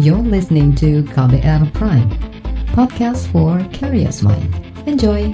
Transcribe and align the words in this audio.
You're 0.00 0.24
listening 0.24 0.72
to 0.80 1.04
KBR 1.12 1.76
Prime, 1.76 2.08
podcast 2.72 3.28
for 3.28 3.60
curious 3.68 4.24
mind. 4.24 4.48
Enjoy! 4.88 5.28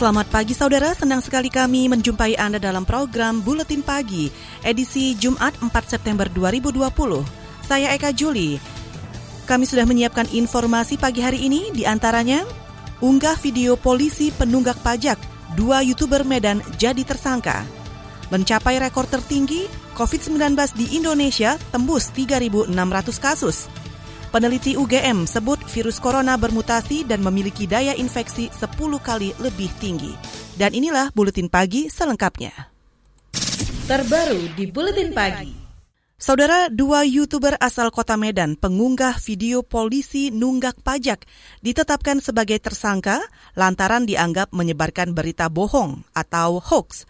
Selamat 0.00 0.24
pagi 0.32 0.56
saudara, 0.56 0.96
senang 0.96 1.20
sekali 1.20 1.52
kami 1.52 1.92
menjumpai 1.92 2.32
Anda 2.40 2.56
dalam 2.56 2.88
program 2.88 3.44
Buletin 3.44 3.84
Pagi, 3.84 4.32
edisi 4.64 5.20
Jumat 5.20 5.52
4 5.60 5.68
September 5.84 6.32
2020. 6.32 6.88
Saya 7.60 7.92
Eka 7.92 8.16
Juli. 8.16 8.56
Kami 9.44 9.68
sudah 9.68 9.84
menyiapkan 9.84 10.32
informasi 10.32 10.96
pagi 10.96 11.20
hari 11.20 11.44
ini, 11.44 11.76
di 11.76 11.84
antaranya 11.84 12.67
unggah 12.98 13.38
video 13.38 13.78
polisi 13.78 14.34
penunggak 14.34 14.82
pajak, 14.82 15.18
dua 15.54 15.82
YouTuber 15.86 16.26
Medan 16.26 16.62
jadi 16.76 17.02
tersangka. 17.06 17.62
Mencapai 18.28 18.76
rekor 18.76 19.08
tertinggi, 19.08 19.64
COVID-19 19.96 20.76
di 20.76 20.86
Indonesia 21.00 21.56
tembus 21.72 22.12
3.600 22.12 22.68
kasus. 23.16 23.70
Peneliti 24.28 24.76
UGM 24.76 25.24
sebut 25.24 25.56
virus 25.72 25.96
corona 25.96 26.36
bermutasi 26.36 27.08
dan 27.08 27.24
memiliki 27.24 27.64
daya 27.64 27.96
infeksi 27.96 28.52
10 28.52 28.76
kali 29.00 29.32
lebih 29.40 29.72
tinggi. 29.80 30.12
Dan 30.60 30.76
inilah 30.76 31.08
Buletin 31.16 31.48
Pagi 31.48 31.88
selengkapnya. 31.88 32.52
Terbaru 33.88 34.52
di 34.52 34.68
Buletin 34.68 35.16
Pagi. 35.16 35.67
Saudara, 36.18 36.66
dua 36.66 37.06
YouTuber 37.06 37.62
asal 37.62 37.94
kota 37.94 38.18
Medan 38.18 38.58
pengunggah 38.58 39.22
video 39.22 39.62
polisi 39.62 40.34
nunggak 40.34 40.82
pajak 40.82 41.22
ditetapkan 41.62 42.18
sebagai 42.18 42.58
tersangka 42.58 43.22
lantaran 43.54 44.02
dianggap 44.02 44.50
menyebarkan 44.50 45.14
berita 45.14 45.46
bohong 45.46 46.02
atau 46.10 46.58
hoax. 46.58 47.06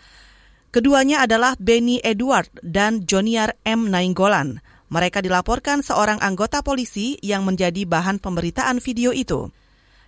Keduanya 0.68 1.24
adalah 1.24 1.56
Benny 1.56 2.04
Edward 2.04 2.52
dan 2.60 3.08
Joniar 3.08 3.56
M. 3.64 3.88
Nainggolan. 3.88 4.60
Mereka 4.92 5.24
dilaporkan 5.24 5.80
seorang 5.80 6.20
anggota 6.20 6.60
polisi 6.60 7.16
yang 7.24 7.48
menjadi 7.48 7.88
bahan 7.88 8.20
pemberitaan 8.20 8.76
video 8.76 9.16
itu. 9.16 9.48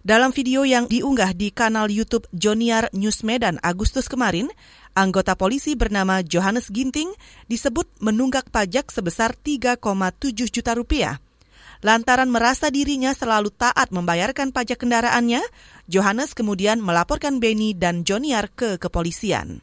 Dalam 0.01 0.33
video 0.33 0.65
yang 0.65 0.89
diunggah 0.89 1.37
di 1.37 1.53
kanal 1.53 1.93
YouTube 1.93 2.25
Joniar 2.33 2.89
News 2.97 3.21
Medan 3.21 3.61
Agustus 3.61 4.09
kemarin, 4.09 4.49
anggota 4.97 5.37
polisi 5.37 5.77
bernama 5.77 6.25
Johannes 6.25 6.73
Ginting 6.73 7.13
disebut 7.53 7.85
menunggak 8.01 8.49
pajak 8.49 8.89
sebesar 8.89 9.37
3,7 9.37 9.77
juta 10.49 10.73
rupiah. 10.73 11.21
Lantaran 11.85 12.33
merasa 12.33 12.73
dirinya 12.73 13.13
selalu 13.13 13.53
taat 13.53 13.93
membayarkan 13.93 14.57
pajak 14.57 14.81
kendaraannya, 14.81 15.45
Johannes 15.85 16.33
kemudian 16.33 16.81
melaporkan 16.81 17.37
Benny 17.37 17.77
dan 17.77 18.01
Joniar 18.01 18.49
ke 18.49 18.81
kepolisian. 18.81 19.61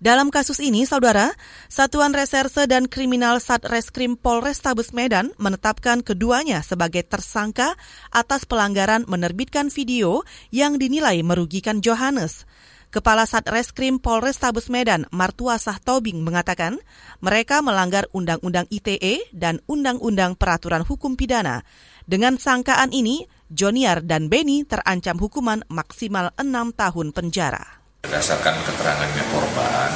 Dalam 0.00 0.32
kasus 0.32 0.64
ini, 0.64 0.88
saudara, 0.88 1.36
Satuan 1.68 2.16
Reserse 2.16 2.64
dan 2.64 2.88
Kriminal 2.88 3.36
Satreskrim 3.36 4.16
Polrestabes 4.16 4.96
Medan 4.96 5.36
menetapkan 5.36 6.00
keduanya 6.00 6.64
sebagai 6.64 7.04
tersangka 7.04 7.76
atas 8.08 8.48
pelanggaran 8.48 9.04
menerbitkan 9.04 9.68
video 9.68 10.24
yang 10.48 10.80
dinilai 10.80 11.20
merugikan 11.20 11.84
Johannes. 11.84 12.48
Kepala 12.88 13.28
Satreskrim 13.28 14.00
Polrestabes 14.00 14.72
Medan, 14.72 15.04
Martuasah 15.12 15.76
Tobing, 15.84 16.24
mengatakan 16.24 16.80
mereka 17.20 17.60
melanggar 17.60 18.08
Undang-Undang 18.16 18.72
ITE 18.72 19.28
dan 19.36 19.60
Undang-Undang 19.68 20.40
Peraturan 20.40 20.80
Hukum 20.80 21.12
Pidana. 21.12 21.60
Dengan 22.08 22.40
sangkaan 22.40 22.96
ini, 22.96 23.28
Joniar 23.52 24.00
dan 24.00 24.32
Beni 24.32 24.64
terancam 24.64 25.20
hukuman 25.20 25.60
maksimal 25.68 26.32
enam 26.40 26.72
tahun 26.72 27.12
penjara. 27.12 27.79
Berdasarkan 28.10 28.58
keterangannya 28.66 29.22
korban, 29.30 29.92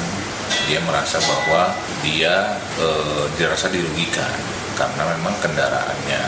dia 0.71 0.79
merasa 0.87 1.19
bahwa 1.19 1.73
dia 1.99 2.55
e, 2.79 2.87
dirasa 3.35 3.67
dirugikan 3.67 4.39
karena 4.79 5.03
memang 5.13 5.35
kendaraannya 5.43 6.23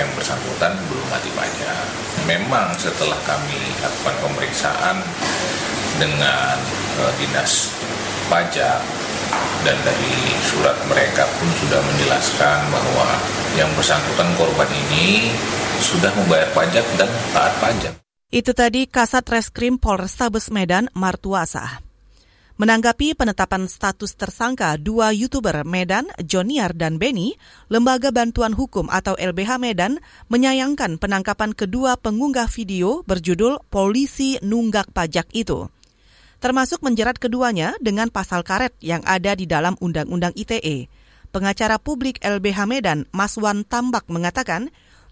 yang 0.00 0.08
bersangkutan 0.16 0.72
belum 0.88 1.06
mati 1.12 1.28
pajak. 1.36 1.84
Memang 2.24 2.72
setelah 2.80 3.20
kami 3.28 3.60
lakukan 3.76 4.16
pemeriksaan 4.24 5.04
dengan 6.00 6.56
e, 6.96 7.02
dinas 7.20 7.76
pajak 8.32 8.80
dan 9.68 9.76
dari 9.84 10.16
surat 10.48 10.80
mereka 10.88 11.28
pun 11.36 11.50
sudah 11.60 11.82
menjelaskan 11.92 12.72
bahwa 12.72 13.08
yang 13.52 13.68
bersangkutan 13.76 14.32
korban 14.32 14.70
ini 14.72 15.34
sudah 15.82 16.08
membayar 16.16 16.48
pajak 16.56 16.88
dan 16.96 17.10
taat 17.36 17.52
pajak. 17.60 18.07
Itu 18.28 18.52
tadi 18.52 18.84
Kasat 18.84 19.24
Reskrim 19.24 19.80
Polrestabes 19.80 20.52
Medan 20.52 20.92
Martuasa. 20.92 21.80
Menanggapi 22.60 23.16
penetapan 23.16 23.64
status 23.72 24.12
tersangka 24.20 24.76
dua 24.76 25.16
YouTuber 25.16 25.64
Medan, 25.64 26.12
Joniar 26.20 26.76
dan 26.76 27.00
Beni, 27.00 27.40
Lembaga 27.72 28.12
Bantuan 28.12 28.52
Hukum 28.52 28.92
atau 28.92 29.16
LBH 29.16 29.56
Medan 29.56 29.96
menyayangkan 30.28 31.00
penangkapan 31.00 31.56
kedua 31.56 31.96
pengunggah 31.96 32.52
video 32.52 33.00
berjudul 33.08 33.64
Polisi 33.72 34.36
Nunggak 34.44 34.92
Pajak 34.92 35.32
itu. 35.32 35.72
Termasuk 36.36 36.84
menjerat 36.84 37.16
keduanya 37.16 37.80
dengan 37.80 38.12
pasal 38.12 38.44
karet 38.44 38.76
yang 38.84 39.00
ada 39.08 39.32
di 39.40 39.48
dalam 39.48 39.72
Undang-Undang 39.80 40.36
ITE. 40.36 40.92
Pengacara 41.32 41.80
publik 41.80 42.20
LBH 42.20 42.68
Medan, 42.68 43.08
Maswan 43.08 43.64
Tambak 43.64 44.04
mengatakan, 44.12 44.68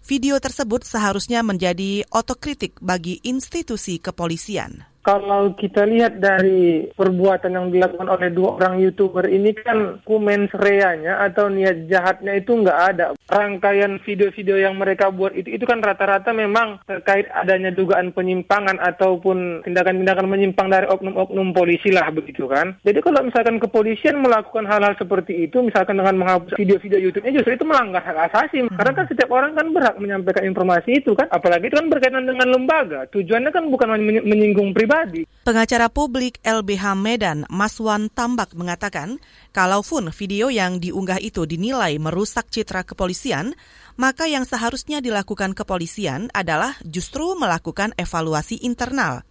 Video 0.07 0.39
tersebut 0.39 0.87
seharusnya 0.87 1.43
menjadi 1.43 2.07
otokritik 2.07 2.79
bagi 2.79 3.19
institusi 3.27 3.99
kepolisian 3.99 4.87
kalau 5.07 5.55
kita 5.55 5.87
lihat 5.87 6.19
dari 6.19 6.91
perbuatan 6.91 7.55
yang 7.55 7.71
dilakukan 7.71 8.11
oleh 8.11 8.27
dua 8.27 8.59
orang 8.59 8.83
youtuber 8.83 9.23
ini 9.31 9.55
kan 9.55 10.03
kumen 10.03 10.51
sereanya 10.51 11.23
atau 11.23 11.47
niat 11.47 11.87
jahatnya 11.87 12.35
itu 12.35 12.51
nggak 12.51 12.79
ada. 12.91 13.15
Rangkaian 13.31 14.03
video-video 14.03 14.59
yang 14.59 14.75
mereka 14.75 15.07
buat 15.07 15.31
itu 15.31 15.55
itu 15.55 15.63
kan 15.63 15.79
rata-rata 15.79 16.35
memang 16.35 16.83
terkait 16.83 17.31
adanya 17.31 17.71
dugaan 17.71 18.11
penyimpangan 18.11 18.83
ataupun 18.83 19.63
tindakan-tindakan 19.63 20.27
menyimpang 20.27 20.67
dari 20.67 20.91
oknum-oknum 20.91 21.55
polisi 21.55 21.87
lah 21.87 22.11
begitu 22.11 22.43
kan. 22.51 22.75
Jadi 22.83 22.99
kalau 22.99 23.23
misalkan 23.23 23.63
kepolisian 23.63 24.19
melakukan 24.19 24.67
hal-hal 24.67 24.91
seperti 24.99 25.47
itu, 25.47 25.63
misalkan 25.63 26.03
dengan 26.03 26.19
menghapus 26.19 26.59
video-video 26.59 26.99
YouTube-nya 26.99 27.39
justru 27.39 27.55
itu 27.55 27.63
melanggar 27.63 28.03
hak 28.03 28.27
asasi. 28.27 28.67
Hmm. 28.67 28.75
Karena 28.75 28.91
kan 28.91 29.05
setiap 29.07 29.31
orang 29.31 29.55
kan 29.55 29.71
berhak 29.71 29.95
menyampaikan 30.03 30.43
informasi 30.43 30.99
itu 30.99 31.15
kan. 31.15 31.31
Apalagi 31.31 31.71
itu 31.71 31.79
kan 31.79 31.87
berkaitan 31.87 32.27
dengan 32.27 32.47
lembaga. 32.51 33.07
Tujuannya 33.07 33.55
kan 33.55 33.71
bukan 33.71 33.87
menyinggung 34.27 34.75
pribadi 34.75 34.96
pribadi. 34.97 35.29
Pengacara 35.45 35.87
publik 35.87 36.41
LBH 36.43 36.97
Medan, 36.97 37.45
Maswan 37.47 38.09
Tambak 38.09 38.51
mengatakan, 38.57 39.21
kalaupun 39.53 40.09
video 40.11 40.49
yang 40.51 40.81
diunggah 40.81 41.21
itu 41.21 41.45
dinilai 41.45 41.95
merusak 42.01 42.49
citra 42.49 42.83
kepolisian, 42.83 43.53
maka 43.95 44.25
yang 44.27 44.43
seharusnya 44.43 44.99
dilakukan 44.99 45.53
kepolisian 45.53 46.33
adalah 46.33 46.75
justru 46.83 47.37
melakukan 47.37 47.93
evaluasi 47.95 48.59
internal, 48.65 49.23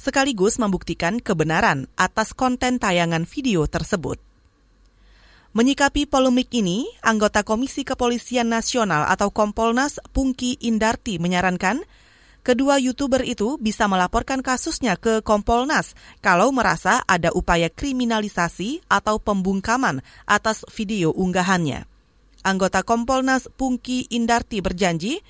sekaligus 0.00 0.58
membuktikan 0.58 1.20
kebenaran 1.20 1.86
atas 1.94 2.32
konten 2.34 2.80
tayangan 2.80 3.28
video 3.28 3.68
tersebut. 3.68 4.18
Menyikapi 5.54 6.10
polemik 6.10 6.50
ini, 6.50 6.90
anggota 6.98 7.46
Komisi 7.46 7.86
Kepolisian 7.86 8.50
Nasional 8.50 9.06
atau 9.06 9.30
Kompolnas 9.30 10.02
Pungki 10.10 10.58
Indarti 10.58 11.22
menyarankan 11.22 11.86
kedua 12.44 12.76
YouTuber 12.76 13.24
itu 13.24 13.56
bisa 13.56 13.88
melaporkan 13.88 14.44
kasusnya 14.44 15.00
ke 15.00 15.24
Kompolnas 15.24 15.96
kalau 16.20 16.52
merasa 16.52 17.00
ada 17.08 17.32
upaya 17.32 17.72
kriminalisasi 17.72 18.84
atau 18.86 19.16
pembungkaman 19.16 20.04
atas 20.28 20.62
video 20.70 21.10
unggahannya. 21.16 21.88
Anggota 22.44 22.84
Kompolnas 22.84 23.48
Pungki 23.48 24.04
Indarti 24.12 24.60
berjanji 24.60 25.24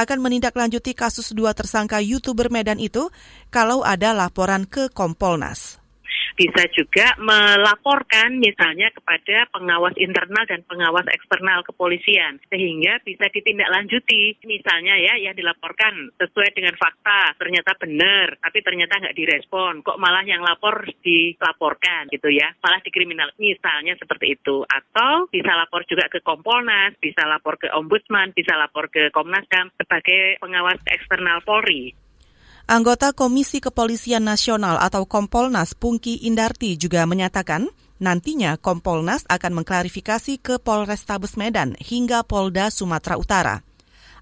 akan 0.00 0.24
menindaklanjuti 0.24 0.96
kasus 0.96 1.36
dua 1.36 1.52
tersangka 1.52 2.00
YouTuber 2.00 2.48
Medan 2.48 2.80
itu 2.80 3.12
kalau 3.52 3.84
ada 3.84 4.16
laporan 4.16 4.64
ke 4.64 4.88
Kompolnas 4.88 5.83
bisa 6.34 6.66
juga 6.74 7.14
melaporkan 7.22 8.38
misalnya 8.42 8.90
kepada 8.90 9.46
pengawas 9.54 9.94
internal 9.96 10.44
dan 10.50 10.66
pengawas 10.66 11.06
eksternal 11.10 11.62
kepolisian 11.62 12.42
sehingga 12.50 12.98
bisa 13.06 13.30
ditindaklanjuti. 13.30 14.42
Misalnya 14.44 14.98
ya 14.98 15.14
yang 15.18 15.34
dilaporkan 15.38 16.10
sesuai 16.18 16.50
dengan 16.54 16.74
fakta 16.74 17.38
ternyata 17.38 17.78
benar 17.78 18.36
tapi 18.42 18.58
ternyata 18.60 18.98
nggak 18.98 19.16
direspon 19.16 19.80
kok 19.86 19.98
malah 20.02 20.26
yang 20.26 20.42
lapor 20.42 20.84
dilaporkan 21.02 22.10
gitu 22.10 22.28
ya. 22.30 22.50
Malah 22.60 22.82
dikriminal 22.82 23.30
misalnya 23.38 23.94
seperti 23.98 24.34
itu. 24.34 24.66
Atau 24.66 25.30
bisa 25.30 25.54
lapor 25.54 25.86
juga 25.86 26.10
ke 26.10 26.18
Kompolnas 26.20 26.98
bisa 26.98 27.22
lapor 27.26 27.56
ke 27.56 27.70
Ombudsman 27.70 28.34
bisa 28.34 28.58
lapor 28.58 28.90
ke 28.90 29.08
Komnas 29.14 29.46
HAM 29.50 29.70
sebagai 29.78 30.42
pengawas 30.42 30.82
eksternal 30.90 31.40
Polri 31.46 32.03
Anggota 32.64 33.12
Komisi 33.12 33.60
Kepolisian 33.60 34.24
Nasional 34.24 34.80
atau 34.80 35.04
Kompolnas 35.04 35.76
Pungki 35.76 36.24
Indarti 36.24 36.80
juga 36.80 37.04
menyatakan 37.04 37.68
nantinya 38.00 38.56
Kompolnas 38.56 39.28
akan 39.28 39.60
mengklarifikasi 39.60 40.40
ke 40.40 40.56
Polrestabes 40.56 41.36
Medan 41.36 41.76
hingga 41.76 42.24
Polda 42.24 42.72
Sumatera 42.72 43.20
Utara. 43.20 43.56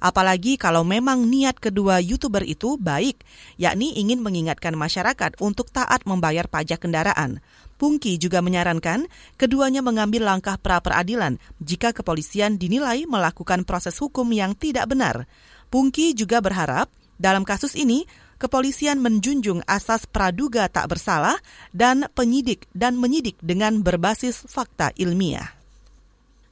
Apalagi 0.02 0.58
kalau 0.58 0.82
memang 0.82 1.30
niat 1.30 1.62
kedua 1.62 2.02
YouTuber 2.02 2.42
itu 2.42 2.74
baik, 2.82 3.22
yakni 3.62 3.94
ingin 3.94 4.18
mengingatkan 4.18 4.74
masyarakat 4.74 5.38
untuk 5.38 5.70
taat 5.70 6.02
membayar 6.02 6.50
pajak 6.50 6.82
kendaraan. 6.82 7.38
Pungki 7.78 8.18
juga 8.18 8.42
menyarankan 8.42 9.06
keduanya 9.38 9.86
mengambil 9.86 10.26
langkah 10.26 10.58
pra-peradilan 10.58 11.38
jika 11.62 11.94
kepolisian 11.94 12.58
dinilai 12.58 13.06
melakukan 13.06 13.62
proses 13.62 13.94
hukum 14.02 14.26
yang 14.34 14.58
tidak 14.58 14.90
benar. 14.90 15.30
Pungki 15.70 16.10
juga 16.18 16.42
berharap 16.42 16.90
dalam 17.22 17.46
kasus 17.46 17.78
ini 17.78 18.02
kepolisian 18.42 18.98
menjunjung 18.98 19.62
asas 19.70 20.10
praduga 20.10 20.66
tak 20.66 20.90
bersalah 20.90 21.38
dan 21.70 22.10
penyidik 22.18 22.66
dan 22.74 22.98
menyidik 22.98 23.38
dengan 23.38 23.86
berbasis 23.86 24.42
fakta 24.50 24.90
ilmiah. 24.98 25.54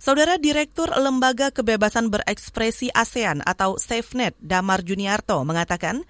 Saudara 0.00 0.40
Direktur 0.40 0.88
Lembaga 0.96 1.52
Kebebasan 1.52 2.08
Berekspresi 2.08 2.88
ASEAN 2.88 3.44
atau 3.44 3.76
SafeNet, 3.76 4.32
Damar 4.40 4.81
Juniarto, 4.81 5.44
mengatakan 5.44 6.08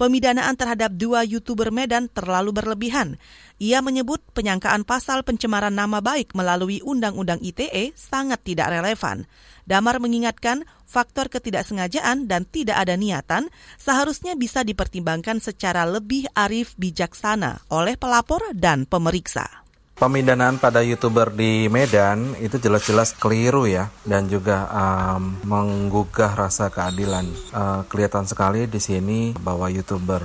pemidanaan 0.00 0.56
terhadap 0.56 0.96
dua 0.96 1.28
YouTuber 1.28 1.68
Medan 1.68 2.08
terlalu 2.08 2.56
berlebihan. 2.56 3.20
Ia 3.60 3.84
menyebut 3.84 4.24
penyangkaan 4.32 4.88
pasal 4.88 5.20
pencemaran 5.20 5.76
nama 5.76 6.00
baik 6.00 6.32
melalui 6.32 6.80
Undang-Undang 6.80 7.44
ITE 7.44 7.92
sangat 7.92 8.40
tidak 8.40 8.72
relevan. 8.72 9.28
Damar 9.68 10.00
mengingatkan 10.00 10.64
faktor 10.88 11.28
ketidaksengajaan 11.28 12.24
dan 12.24 12.48
tidak 12.48 12.80
ada 12.80 12.96
niatan 12.96 13.52
seharusnya 13.76 14.32
bisa 14.40 14.64
dipertimbangkan 14.64 15.44
secara 15.44 15.84
lebih 15.84 16.24
arif 16.32 16.72
bijaksana 16.80 17.68
oleh 17.68 18.00
pelapor 18.00 18.40
dan 18.56 18.88
pemeriksa. 18.88 19.60
Pemindanaan 20.00 20.56
pada 20.56 20.80
youtuber 20.80 21.28
di 21.28 21.68
Medan 21.68 22.32
itu 22.40 22.56
jelas-jelas 22.56 23.12
keliru 23.20 23.68
ya 23.68 23.92
dan 24.08 24.32
juga 24.32 24.64
um, 24.72 25.36
menggugah 25.44 26.32
rasa 26.40 26.72
keadilan. 26.72 27.28
Uh, 27.52 27.84
kelihatan 27.84 28.24
sekali 28.24 28.64
di 28.64 28.80
sini 28.80 29.36
bahwa 29.36 29.68
youtuber 29.68 30.24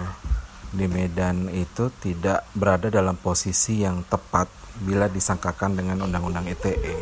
di 0.71 0.87
Medan 0.87 1.51
itu 1.51 1.91
tidak 1.99 2.47
berada 2.55 2.87
dalam 2.87 3.19
posisi 3.19 3.83
yang 3.83 4.07
tepat 4.07 4.47
bila 4.79 5.11
disangkakan 5.11 5.75
dengan 5.75 6.07
undang-undang 6.07 6.47
ITE. 6.55 6.95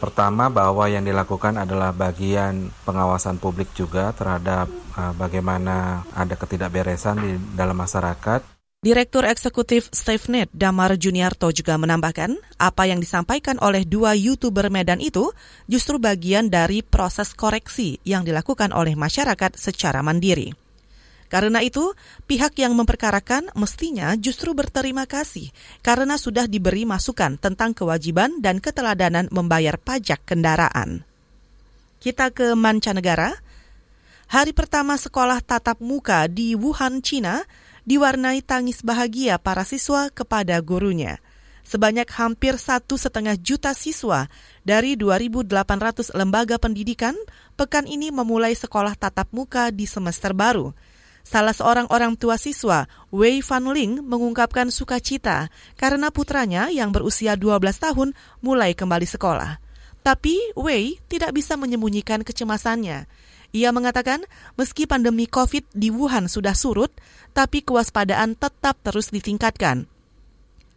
Pertama 0.00 0.48
bahwa 0.48 0.88
yang 0.88 1.04
dilakukan 1.04 1.60
adalah 1.60 1.92
bagian 1.92 2.72
pengawasan 2.88 3.36
publik 3.36 3.76
juga 3.76 4.16
terhadap 4.16 4.72
uh, 4.96 5.12
bagaimana 5.12 6.08
ada 6.16 6.40
ketidakberesan 6.40 7.20
di 7.20 7.36
dalam 7.52 7.76
masyarakat. 7.76 8.53
Direktur 8.84 9.24
Eksekutif 9.24 9.88
SafeNet 9.96 10.52
Damar 10.52 10.92
Juniarto 11.00 11.48
juga 11.56 11.80
menambahkan, 11.80 12.36
apa 12.60 12.84
yang 12.84 13.00
disampaikan 13.00 13.56
oleh 13.64 13.88
dua 13.88 14.12
YouTuber 14.12 14.68
Medan 14.68 15.00
itu 15.00 15.32
justru 15.64 15.96
bagian 15.96 16.52
dari 16.52 16.84
proses 16.84 17.32
koreksi 17.32 17.96
yang 18.04 18.28
dilakukan 18.28 18.76
oleh 18.76 18.92
masyarakat 18.92 19.56
secara 19.56 20.04
mandiri. 20.04 20.52
Karena 21.32 21.64
itu, 21.64 21.96
pihak 22.28 22.60
yang 22.60 22.76
memperkarakan 22.76 23.56
mestinya 23.56 24.12
justru 24.20 24.52
berterima 24.52 25.08
kasih 25.08 25.48
karena 25.80 26.20
sudah 26.20 26.44
diberi 26.44 26.84
masukan 26.84 27.40
tentang 27.40 27.72
kewajiban 27.72 28.44
dan 28.44 28.60
keteladanan 28.60 29.32
membayar 29.32 29.80
pajak 29.80 30.28
kendaraan. 30.28 31.08
Kita 32.04 32.28
ke 32.36 32.52
mancanegara. 32.52 33.32
Hari 34.28 34.52
pertama 34.52 35.00
sekolah 35.00 35.40
tatap 35.40 35.80
muka 35.80 36.28
di 36.28 36.52
Wuhan, 36.52 37.00
China, 37.00 37.48
diwarnai 37.84 38.40
tangis 38.44 38.80
bahagia 38.80 39.40
para 39.40 39.64
siswa 39.64 40.08
kepada 40.12 40.56
gurunya. 40.60 41.20
Sebanyak 41.64 42.12
hampir 42.20 42.60
satu 42.60 43.00
setengah 43.00 43.40
juta 43.40 43.72
siswa 43.72 44.28
dari 44.68 45.00
2.800 45.00 46.12
lembaga 46.12 46.60
pendidikan 46.60 47.16
pekan 47.56 47.88
ini 47.88 48.12
memulai 48.12 48.52
sekolah 48.52 48.92
tatap 48.92 49.32
muka 49.32 49.72
di 49.72 49.88
semester 49.88 50.36
baru. 50.36 50.76
Salah 51.24 51.56
seorang 51.56 51.88
orang 51.88 52.20
tua 52.20 52.36
siswa, 52.36 52.84
Wei 53.08 53.40
Van 53.40 53.64
Ling, 53.72 54.04
mengungkapkan 54.04 54.68
sukacita 54.68 55.48
karena 55.80 56.12
putranya 56.12 56.68
yang 56.68 56.92
berusia 56.92 57.32
12 57.32 57.64
tahun 57.80 58.12
mulai 58.44 58.76
kembali 58.76 59.08
sekolah. 59.08 59.56
Tapi 60.04 60.52
Wei 60.52 61.00
tidak 61.08 61.32
bisa 61.32 61.56
menyembunyikan 61.56 62.20
kecemasannya. 62.28 63.08
Ia 63.54 63.70
mengatakan, 63.70 64.26
meski 64.58 64.82
pandemi 64.82 65.30
COVID 65.30 65.70
di 65.70 65.94
Wuhan 65.94 66.26
sudah 66.26 66.58
surut, 66.58 66.90
tapi 67.30 67.62
kewaspadaan 67.62 68.34
tetap 68.34 68.74
terus 68.82 69.14
ditingkatkan. 69.14 69.86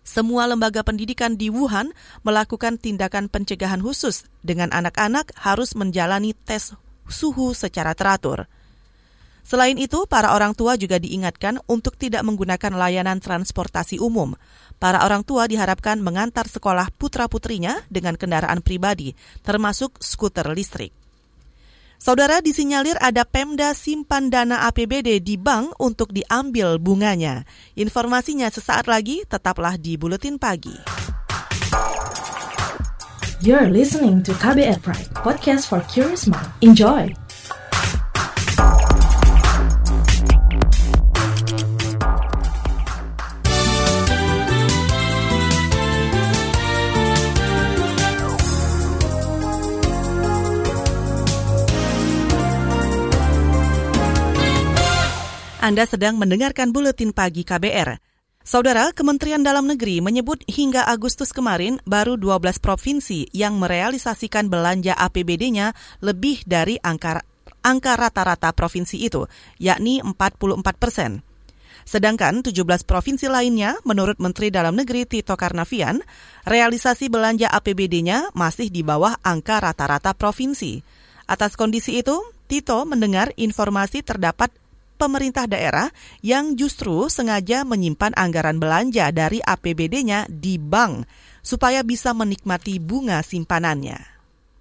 Semua 0.05 0.45
lembaga 0.45 0.85
pendidikan 0.85 1.41
di 1.41 1.49
Wuhan 1.49 1.89
melakukan 2.21 2.77
tindakan 2.77 3.33
pencegahan 3.33 3.81
khusus 3.81 4.29
dengan 4.45 4.69
anak-anak 4.69 5.33
harus 5.41 5.73
menjalani 5.73 6.37
tes 6.37 6.77
suhu 7.09 7.57
secara 7.57 7.97
teratur. 7.97 8.45
Selain 9.41 9.75
itu, 9.81 10.05
para 10.05 10.37
orang 10.37 10.53
tua 10.53 10.77
juga 10.77 11.01
diingatkan 11.01 11.57
untuk 11.65 11.97
tidak 11.97 12.21
menggunakan 12.29 12.77
layanan 12.77 13.17
transportasi 13.17 13.97
umum. 13.97 14.37
Para 14.77 15.01
orang 15.01 15.25
tua 15.25 15.49
diharapkan 15.49 15.97
mengantar 15.97 16.45
sekolah 16.45 16.93
putra-putrinya 16.93 17.81
dengan 17.89 18.19
kendaraan 18.21 18.61
pribadi, 18.61 19.17
termasuk 19.41 19.97
skuter 19.97 20.45
listrik. 20.53 21.06
Saudara 21.97 22.45
disinyalir 22.45 22.93
ada 23.01 23.25
Pemda 23.25 23.73
simpan 23.73 24.29
dana 24.29 24.69
APBD 24.69 25.17
di 25.17 25.33
bank 25.33 25.73
untuk 25.81 26.13
diambil 26.13 26.77
bunganya. 26.77 27.41
Informasinya 27.73 28.53
sesaat 28.53 28.85
lagi, 28.85 29.25
tetaplah 29.25 29.81
di 29.81 29.97
Buletin 29.97 30.37
Pagi. 30.37 30.77
You're 33.41 33.69
listening 33.73 34.21
to 34.29 34.33
KBR 34.37 34.81
Pride, 34.85 35.09
podcast 35.25 35.69
for 35.69 35.81
curious 35.89 36.29
mind. 36.29 36.53
Enjoy! 36.61 37.26
Anda 55.57 55.89
sedang 55.89 56.21
mendengarkan 56.21 56.69
buletin 56.69 57.09
pagi 57.09 57.41
KBR. 57.41 57.97
Saudara, 58.45 58.93
Kementerian 58.93 59.41
Dalam 59.41 59.65
Negeri 59.65 60.05
menyebut 60.05 60.45
hingga 60.45 60.85
Agustus 60.85 61.33
kemarin 61.33 61.81
baru 61.81 62.13
12 62.13 62.61
provinsi 62.61 63.25
yang 63.33 63.57
merealisasikan 63.57 64.53
belanja 64.53 64.93
APBD-nya 64.93 65.73
lebih 66.05 66.45
dari 66.45 66.77
angka 66.77 67.25
angka 67.65 67.97
rata-rata 67.97 68.53
provinsi 68.53 69.01
itu, 69.01 69.25
yakni 69.57 69.97
44 70.05 70.61
persen. 70.77 71.25
Sedangkan 71.89 72.45
17 72.45 72.85
provinsi 72.85 73.25
lainnya, 73.25 73.81
menurut 73.81 74.21
Menteri 74.21 74.53
Dalam 74.53 74.77
Negeri 74.77 75.09
Tito 75.09 75.33
Karnavian, 75.33 76.05
realisasi 76.45 77.09
belanja 77.09 77.49
APBD-nya 77.49 78.29
masih 78.37 78.69
di 78.69 78.85
bawah 78.85 79.17
angka 79.25 79.57
rata-rata 79.57 80.13
provinsi. 80.13 80.85
Atas 81.25 81.57
kondisi 81.57 81.97
itu, 81.97 82.13
Tito 82.45 82.85
mendengar 82.85 83.33
informasi 83.35 84.05
terdapat 84.05 84.53
pemerintah 84.97 85.45
daerah 85.45 85.93
yang 86.25 86.57
justru 86.57 87.05
sengaja 87.07 87.61
menyimpan 87.63 88.17
anggaran 88.17 88.57
belanja 88.57 89.13
dari 89.13 89.37
APBD-nya 89.39 90.25
di 90.27 90.57
bank 90.57 91.05
supaya 91.45 91.85
bisa 91.85 92.11
menikmati 92.11 92.81
bunga 92.81 93.21
simpanannya. 93.21 94.17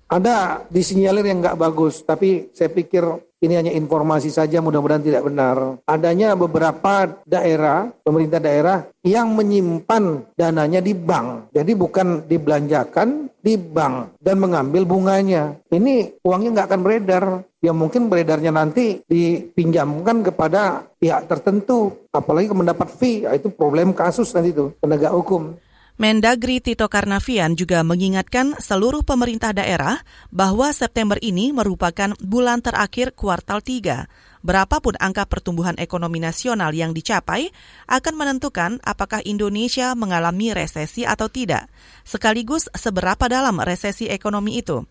Ada 0.06 0.62
disinyalir 0.70 1.26
yang 1.26 1.42
nggak 1.42 1.58
bagus, 1.58 2.06
tapi 2.06 2.54
saya 2.54 2.70
pikir 2.70 3.02
ini 3.42 3.52
hanya 3.52 3.72
informasi 3.74 4.32
saja 4.32 4.64
mudah-mudahan 4.64 5.04
tidak 5.04 5.28
benar. 5.28 5.82
Adanya 5.84 6.32
beberapa 6.32 7.20
daerah, 7.28 7.92
pemerintah 8.00 8.40
daerah 8.40 8.88
yang 9.04 9.36
menyimpan 9.36 10.32
dananya 10.32 10.80
di 10.80 10.96
bank. 10.96 11.52
Jadi 11.52 11.72
bukan 11.76 12.24
dibelanjakan 12.24 13.28
di 13.44 13.60
bank 13.60 14.16
dan 14.22 14.40
mengambil 14.40 14.88
bunganya. 14.88 15.58
Ini 15.68 16.22
uangnya 16.24 16.50
nggak 16.54 16.68
akan 16.70 16.80
beredar. 16.80 17.24
Ya 17.66 17.74
mungkin 17.74 18.06
beredarnya 18.06 18.54
nanti 18.54 19.02
dipinjamkan 19.10 20.22
kepada 20.22 20.86
pihak 21.02 21.26
tertentu. 21.26 22.06
Apalagi 22.14 22.54
mendapat 22.54 22.94
fee, 22.94 23.26
ya 23.26 23.34
itu 23.34 23.50
problem 23.50 23.90
kasus 23.90 24.30
nanti 24.38 24.54
itu, 24.54 24.70
penegak 24.78 25.10
hukum. 25.10 25.58
Mendagri 25.98 26.62
Tito 26.62 26.86
Karnavian 26.86 27.58
juga 27.58 27.82
mengingatkan 27.82 28.54
seluruh 28.60 29.02
pemerintah 29.02 29.50
daerah 29.50 29.98
bahwa 30.28 30.70
September 30.70 31.18
ini 31.18 31.50
merupakan 31.50 32.14
bulan 32.22 32.62
terakhir 32.62 33.16
kuartal 33.18 33.64
3. 33.64 34.06
Berapapun 34.46 34.94
angka 35.02 35.26
pertumbuhan 35.26 35.74
ekonomi 35.80 36.22
nasional 36.22 36.70
yang 36.70 36.94
dicapai 36.94 37.50
akan 37.90 38.14
menentukan 38.14 38.78
apakah 38.86 39.24
Indonesia 39.26 39.96
mengalami 39.98 40.54
resesi 40.54 41.02
atau 41.02 41.26
tidak, 41.26 41.66
sekaligus 42.06 42.70
seberapa 42.76 43.26
dalam 43.26 43.58
resesi 43.58 44.06
ekonomi 44.06 44.62
itu. 44.62 44.86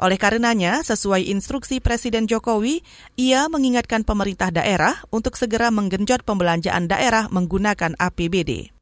Oleh 0.00 0.16
karenanya, 0.16 0.80
sesuai 0.80 1.28
instruksi 1.28 1.76
Presiden 1.84 2.24
Jokowi, 2.24 2.80
ia 3.20 3.52
mengingatkan 3.52 4.00
pemerintah 4.00 4.48
daerah 4.48 4.96
untuk 5.12 5.36
segera 5.36 5.68
menggenjot 5.68 6.24
pembelanjaan 6.24 6.88
daerah 6.88 7.28
menggunakan 7.28 8.00
APBD. 8.00 8.72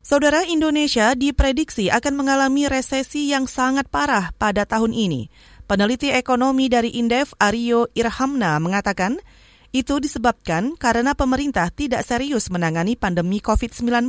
Saudara 0.00 0.48
Indonesia 0.48 1.12
diprediksi 1.12 1.92
akan 1.92 2.16
mengalami 2.16 2.64
resesi 2.64 3.28
yang 3.28 3.44
sangat 3.44 3.92
parah 3.92 4.32
pada 4.40 4.64
tahun 4.64 4.96
ini. 4.96 5.28
Peneliti 5.68 6.08
ekonomi 6.08 6.72
dari 6.72 6.96
Indef 6.96 7.36
Aryo 7.36 7.92
Irhamna 7.92 8.56
mengatakan, 8.56 9.20
itu 9.76 10.00
disebabkan 10.00 10.80
karena 10.80 11.12
pemerintah 11.12 11.68
tidak 11.68 12.08
serius 12.08 12.48
menangani 12.48 12.96
pandemi 12.96 13.44
COVID-19. 13.44 14.08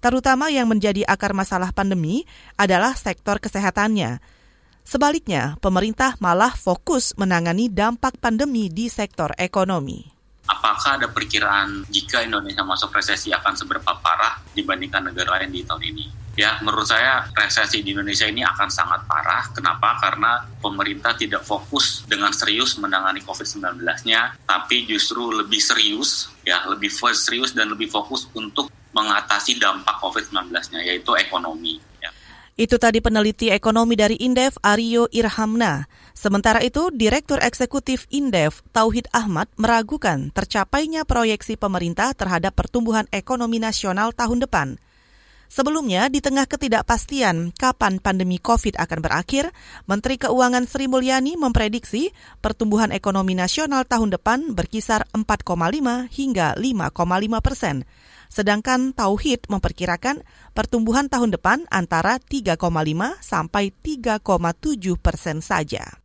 Terutama 0.00 0.48
yang 0.48 0.72
menjadi 0.72 1.04
akar 1.04 1.36
masalah 1.36 1.68
pandemi 1.76 2.24
adalah 2.56 2.96
sektor 2.96 3.36
kesehatannya. 3.44 4.39
Sebaliknya, 4.84 5.54
pemerintah 5.62 6.18
malah 6.18 6.50
fokus 6.52 7.14
menangani 7.14 7.70
dampak 7.70 8.18
pandemi 8.18 8.66
di 8.72 8.90
sektor 8.90 9.30
ekonomi. 9.38 10.02
Apakah 10.50 10.98
ada 10.98 11.06
perkiraan 11.06 11.86
jika 11.86 12.26
Indonesia 12.26 12.66
masuk 12.66 12.90
resesi 12.90 13.30
akan 13.30 13.54
seberapa 13.54 13.94
parah 14.02 14.42
dibandingkan 14.50 15.12
negara 15.12 15.38
lain 15.38 15.54
di 15.54 15.62
tahun 15.62 15.84
ini? 15.94 16.06
Ya, 16.34 16.58
menurut 16.64 16.88
saya 16.88 17.28
resesi 17.36 17.84
di 17.84 17.94
Indonesia 17.94 18.26
ini 18.26 18.42
akan 18.42 18.66
sangat 18.66 19.04
parah. 19.06 19.46
Kenapa? 19.54 19.98
Karena 20.00 20.42
pemerintah 20.58 21.14
tidak 21.14 21.46
fokus 21.46 22.02
dengan 22.08 22.34
serius 22.34 22.78
menangani 22.80 23.22
COVID-19-nya, 23.22 24.42
tapi 24.48 24.88
justru 24.88 25.30
lebih 25.30 25.60
serius, 25.62 26.32
ya, 26.42 26.66
lebih 26.66 26.90
serius 26.90 27.54
dan 27.54 27.70
lebih 27.70 27.90
fokus 27.92 28.26
untuk 28.34 28.72
mengatasi 28.90 29.60
dampak 29.60 30.02
COVID-19-nya, 30.02 30.82
yaitu 30.82 31.14
ekonomi. 31.14 31.78
Itu 32.60 32.76
tadi 32.76 33.00
peneliti 33.00 33.48
ekonomi 33.48 33.96
dari 33.96 34.20
Indef, 34.20 34.60
Aryo 34.60 35.08
Irhamna. 35.16 35.88
Sementara 36.12 36.60
itu, 36.60 36.92
Direktur 36.92 37.40
Eksekutif 37.40 38.04
Indef, 38.12 38.60
Tauhid 38.76 39.08
Ahmad, 39.16 39.48
meragukan 39.56 40.28
tercapainya 40.28 41.08
proyeksi 41.08 41.56
pemerintah 41.56 42.12
terhadap 42.12 42.52
pertumbuhan 42.52 43.08
ekonomi 43.16 43.56
nasional 43.56 44.12
tahun 44.12 44.44
depan. 44.44 44.76
Sebelumnya, 45.48 46.12
di 46.12 46.20
tengah 46.20 46.44
ketidakpastian 46.44 47.56
kapan 47.56 47.96
pandemi 47.96 48.36
COVID 48.36 48.76
akan 48.76 49.00
berakhir, 49.00 49.56
Menteri 49.88 50.20
Keuangan 50.20 50.68
Sri 50.68 50.84
Mulyani 50.84 51.40
memprediksi 51.40 52.12
pertumbuhan 52.44 52.92
ekonomi 52.92 53.32
nasional 53.32 53.88
tahun 53.88 54.12
depan 54.20 54.52
berkisar 54.52 55.08
4,5 55.16 56.12
hingga 56.12 56.60
5,5 56.60 57.40
persen. 57.40 57.88
Sedangkan 58.30 58.94
Tauhid 58.94 59.50
memperkirakan 59.50 60.22
pertumbuhan 60.54 61.10
tahun 61.10 61.34
depan 61.34 61.66
antara 61.66 62.22
3,5 62.22 62.62
sampai 63.18 63.74
3,7 63.74 64.22
persen 65.02 65.42
saja. 65.42 65.98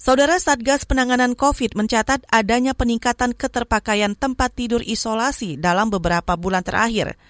Saudara 0.00 0.40
Satgas 0.40 0.88
Penanganan 0.88 1.36
COVID 1.36 1.76
mencatat 1.76 2.24
adanya 2.32 2.72
peningkatan 2.72 3.36
keterpakaian 3.36 4.16
tempat 4.16 4.52
tidur 4.52 4.80
isolasi 4.80 5.60
dalam 5.60 5.92
beberapa 5.92 6.36
bulan 6.40 6.64
terakhir. 6.64 7.20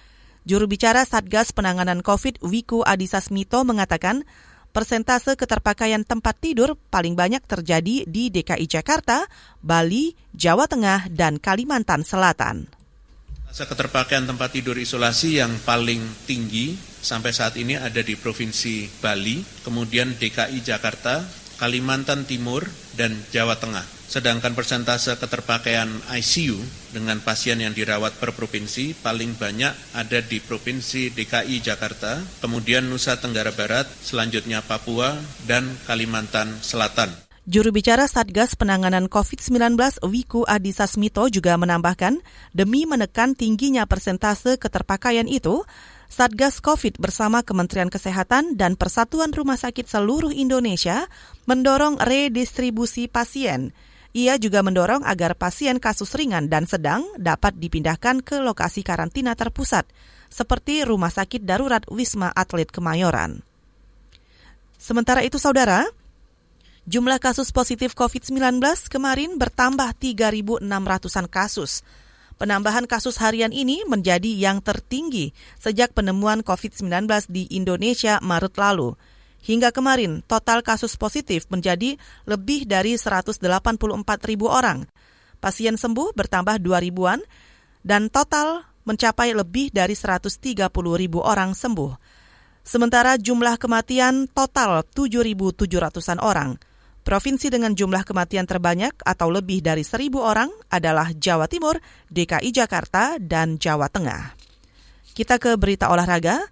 Juru 0.47 0.71
bicara 0.71 1.03
Satgas 1.03 1.51
Penanganan 1.51 2.03
COVID 2.07 2.43
Wiku 2.47 2.87
Adhisa 2.87 3.19
Smito 3.19 3.67
mengatakan 3.67 4.23
persentase 4.71 5.35
keterpakaian 5.35 6.07
tempat 6.07 6.39
tidur 6.39 6.79
paling 6.91 7.19
banyak 7.19 7.43
terjadi 7.43 8.07
di 8.07 8.31
DKI 8.31 8.67
Jakarta, 8.71 9.27
Bali, 9.63 10.15
Jawa 10.31 10.71
Tengah, 10.71 11.11
dan 11.11 11.43
Kalimantan 11.43 12.07
Selatan. 12.07 12.76
Keterpakaian 13.65 14.29
tempat 14.29 14.53
tidur 14.53 14.77
isolasi 14.77 15.41
yang 15.41 15.57
paling 15.65 16.05
tinggi 16.29 16.77
sampai 17.01 17.33
saat 17.33 17.57
ini 17.57 17.81
ada 17.81 18.05
di 18.05 18.13
Provinsi 18.13 18.85
Bali, 19.01 19.41
kemudian 19.65 20.13
DKI 20.13 20.61
Jakarta, 20.61 21.25
Kalimantan 21.57 22.29
Timur, 22.29 22.69
dan 23.01 23.17
Jawa 23.33 23.57
Tengah. 23.57 23.97
Sedangkan 24.07 24.55
persentase 24.55 25.19
keterpakaian 25.19 25.91
ICU 26.15 26.61
dengan 26.95 27.19
pasien 27.19 27.59
yang 27.59 27.75
dirawat 27.75 28.15
per 28.23 28.31
provinsi 28.39 28.95
paling 29.03 29.35
banyak 29.35 29.75
ada 29.99 30.23
di 30.23 30.39
Provinsi 30.39 31.11
DKI 31.11 31.59
Jakarta, 31.59 32.23
kemudian 32.39 32.87
Nusa 32.87 33.19
Tenggara 33.19 33.51
Barat, 33.51 33.91
selanjutnya 33.91 34.63
Papua, 34.63 35.19
dan 35.51 35.67
Kalimantan 35.91 36.55
Selatan. 36.63 37.26
Juru 37.47 37.71
bicara 37.71 38.11
Satgas 38.11 38.59
Penanganan 38.59 39.07
COVID-19 39.07 39.79
Wiku 40.03 40.43
Adhisa 40.51 40.91
Smito 40.91 41.31
juga 41.31 41.55
menambahkan, 41.55 42.19
demi 42.51 42.91
menekan 42.91 43.39
tingginya 43.39 43.87
persentase 43.87 44.59
keterpakaian 44.59 45.31
itu, 45.31 45.63
Satgas 46.11 46.59
COVID 46.59 46.99
bersama 46.99 47.47
Kementerian 47.47 47.87
Kesehatan 47.87 48.59
dan 48.59 48.75
Persatuan 48.75 49.31
Rumah 49.31 49.63
Sakit 49.63 49.87
seluruh 49.87 50.35
Indonesia 50.35 51.07
mendorong 51.47 52.03
redistribusi 52.03 53.07
pasien 53.07 53.71
ia 54.17 54.41
juga 54.41 54.65
mendorong 54.65 55.05
agar 55.05 55.37
pasien 55.37 55.77
kasus 55.77 56.17
ringan 56.17 56.49
dan 56.49 56.65
sedang 56.65 57.05
dapat 57.21 57.53
dipindahkan 57.61 58.25
ke 58.25 58.41
lokasi 58.41 58.81
karantina 58.81 59.37
terpusat, 59.37 59.85
seperti 60.33 60.89
Rumah 60.89 61.13
Sakit 61.13 61.45
Darurat 61.45 61.85
Wisma 61.93 62.33
Atlet 62.33 62.73
Kemayoran. 62.73 63.45
Sementara 64.81 65.21
itu, 65.21 65.37
saudara, 65.37 65.85
jumlah 66.87 67.19
kasus 67.19 67.51
positif 67.51 67.99
COVID-19 67.99 68.63
kemarin 68.87 69.35
bertambah 69.37 69.99
3.600-an 69.99 71.27
kasus. 71.27 71.83
Penambahan 72.39 72.87
kasus 72.87 73.19
harian 73.19 73.51
ini 73.51 73.83
menjadi 73.91 74.29
yang 74.29 74.63
tertinggi 74.63 75.35
sejak 75.59 75.97
penemuan 75.97 76.47
COVID-19 76.47 77.11
di 77.27 77.51
Indonesia 77.51 78.23
Maret 78.23 78.55
lalu. 78.55 78.95
Hingga 79.43 79.71
kemarin, 79.71 80.27
total 80.27 80.63
kasus 80.63 80.95
positif 80.99 81.47
menjadi 81.51 81.99
lebih 82.27 82.67
dari 82.67 82.99
184 82.99 83.41
ribu 84.27 84.47
orang. 84.51 84.87
Pasien 85.39 85.79
sembuh 85.79 86.15
bertambah 86.15 86.59
2 86.59 86.87
ribuan, 86.87 87.23
dan 87.87 88.11
total 88.11 88.67
mencapai 88.83 89.31
lebih 89.35 89.71
dari 89.71 89.95
130 89.95 90.71
ribu 90.99 91.23
orang 91.23 91.55
sembuh. 91.55 91.93
Sementara 92.67 93.15
jumlah 93.15 93.55
kematian 93.63 94.27
total 94.27 94.83
7.700-an 94.83 96.19
orang. 96.19 96.59
Provinsi 97.07 97.55
dengan 97.55 97.71
jumlah 97.71 98.03
kematian 98.03 98.51
terbanyak 98.51 98.91
atau 99.07 99.31
lebih 99.31 99.63
dari 99.63 99.87
1.000 99.87 100.11
orang 100.19 100.51
adalah 100.75 101.15
Jawa 101.15 101.47
Timur, 101.47 101.79
DKI 102.11 102.51
Jakarta, 102.51 103.15
dan 103.23 103.63
Jawa 103.63 103.87
Tengah. 103.87 104.35
Kita 105.15 105.39
ke 105.39 105.55
berita 105.55 105.87
olahraga. 105.87 106.43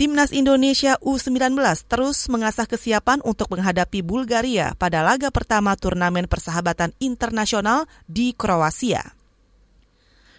Timnas 0.00 0.32
Indonesia 0.32 0.96
U19 1.04 1.60
terus 1.84 2.24
mengasah 2.32 2.64
kesiapan 2.64 3.20
untuk 3.20 3.52
menghadapi 3.52 4.00
Bulgaria 4.00 4.72
pada 4.80 5.04
laga 5.04 5.28
pertama 5.28 5.76
turnamen 5.76 6.24
persahabatan 6.24 6.96
internasional 6.96 7.84
di 8.08 8.32
Kroasia. 8.32 9.12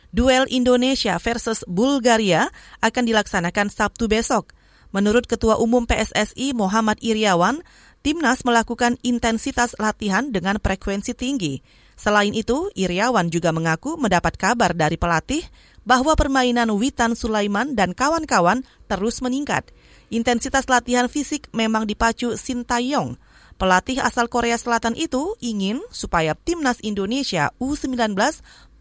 Duel 0.09 0.49
Indonesia 0.49 1.21
versus 1.21 1.61
Bulgaria 1.69 2.49
akan 2.81 3.05
dilaksanakan 3.05 3.69
Sabtu 3.69 4.09
besok. 4.09 4.49
Menurut 4.91 5.23
Ketua 5.23 5.55
Umum 5.61 5.87
PSSI 5.87 6.51
Muhammad 6.51 6.99
Iriawan, 6.99 7.63
Timnas 8.01 8.41
melakukan 8.41 8.98
intensitas 9.05 9.77
latihan 9.77 10.34
dengan 10.34 10.58
frekuensi 10.58 11.13
tinggi. 11.13 11.62
Selain 11.93 12.34
itu, 12.34 12.74
Iriawan 12.74 13.29
juga 13.29 13.53
mengaku 13.53 13.93
mendapat 13.93 14.41
kabar 14.41 14.74
dari 14.74 14.98
pelatih 14.98 15.46
bahwa 15.86 16.17
permainan 16.17 16.74
Witan 16.74 17.13
Sulaiman 17.13 17.77
dan 17.77 17.93
kawan-kawan 17.93 18.65
terus 18.89 19.22
meningkat. 19.22 19.70
Intensitas 20.10 20.65
latihan 20.65 21.05
fisik 21.05 21.46
memang 21.53 21.86
dipacu 21.86 22.34
Sintayong. 22.34 23.22
Pelatih 23.62 24.01
asal 24.01 24.25
Korea 24.25 24.58
Selatan 24.58 24.98
itu 24.98 25.38
ingin 25.38 25.86
supaya 25.93 26.34
timnas 26.34 26.81
Indonesia 26.81 27.53
U19 27.62 28.17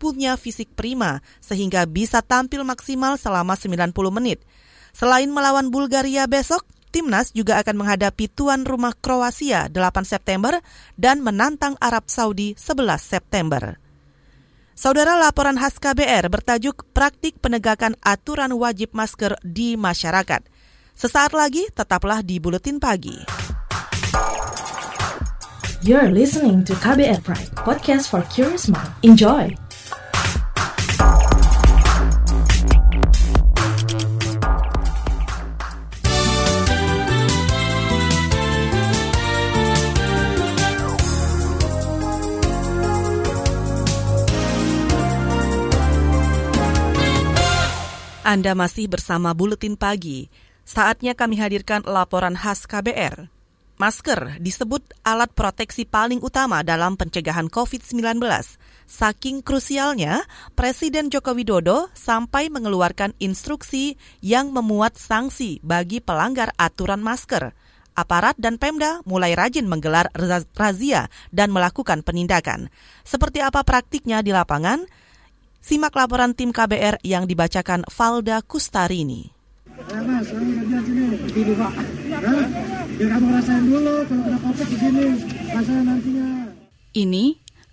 punya 0.01 0.41
fisik 0.41 0.73
prima 0.73 1.21
sehingga 1.45 1.85
bisa 1.85 2.25
tampil 2.25 2.65
maksimal 2.65 3.21
selama 3.21 3.53
90 3.53 3.93
menit. 4.09 4.41
Selain 4.97 5.29
melawan 5.29 5.69
Bulgaria 5.69 6.25
besok, 6.25 6.65
timnas 6.91 7.31
juga 7.31 7.63
akan 7.63 7.87
menghadapi 7.87 8.27
tuan 8.29 8.67
rumah 8.67 8.93
Kroasia 8.99 9.71
8 9.71 9.79
September 10.03 10.59
dan 10.99 11.23
menantang 11.23 11.79
Arab 11.79 12.11
Saudi 12.11 12.59
11 12.59 12.99
September. 12.99 13.79
Saudara 14.75 15.15
laporan 15.15 15.61
khas 15.61 15.77
KBR 15.79 16.33
bertajuk 16.33 16.89
Praktik 16.91 17.39
Penegakan 17.39 17.95
Aturan 18.01 18.51
Wajib 18.57 18.97
Masker 18.97 19.37
di 19.45 19.79
Masyarakat. 19.79 20.43
Sesaat 20.97 21.33
lagi 21.37 21.69
tetaplah 21.71 22.25
di 22.25 22.43
Buletin 22.43 22.83
Pagi. 22.83 23.29
You're 25.81 26.13
listening 26.13 26.61
to 26.69 26.77
KBR 26.77 27.25
Pride, 27.25 27.53
podcast 27.61 28.13
for 28.13 28.21
curious 28.29 28.69
mind. 28.69 28.93
Enjoy! 29.01 29.70
Anda 48.31 48.55
masih 48.55 48.87
bersama 48.87 49.35
Buletin 49.35 49.75
Pagi. 49.75 50.31
Saatnya 50.63 51.19
kami 51.19 51.43
hadirkan 51.43 51.83
laporan 51.83 52.39
khas 52.39 52.63
KBR. 52.63 53.27
Masker 53.75 54.39
disebut 54.39 54.87
alat 55.03 55.35
proteksi 55.35 55.83
paling 55.83 56.23
utama 56.23 56.63
dalam 56.63 56.95
pencegahan 56.95 57.51
COVID-19. 57.51 58.23
Saking 58.87 59.43
krusialnya, 59.43 60.23
Presiden 60.55 61.11
Joko 61.11 61.35
Widodo 61.35 61.91
sampai 61.91 62.55
mengeluarkan 62.55 63.19
instruksi 63.19 63.99
yang 64.23 64.55
memuat 64.55 64.95
sanksi 64.95 65.59
bagi 65.67 65.99
pelanggar 65.99 66.55
aturan 66.55 67.03
masker. 67.03 67.51
aparat 67.99 68.39
dan 68.39 68.63
Pemda 68.63 69.03
mulai 69.11 69.35
rajin 69.35 69.67
menggelar 69.67 70.07
razia 70.55 71.11
dan 71.35 71.51
melakukan 71.51 72.07
penindakan. 72.07 72.71
Seperti 73.03 73.43
apa 73.43 73.67
praktiknya 73.67 74.23
di 74.23 74.31
lapangan? 74.31 74.87
Simak 75.61 75.93
laporan 75.93 76.33
tim 76.33 76.57
KBR 76.57 77.05
yang 77.05 77.29
dibacakan 77.29 77.85
Valda 77.93 78.41
Kustarini. 78.41 79.29
Ini 86.91 87.25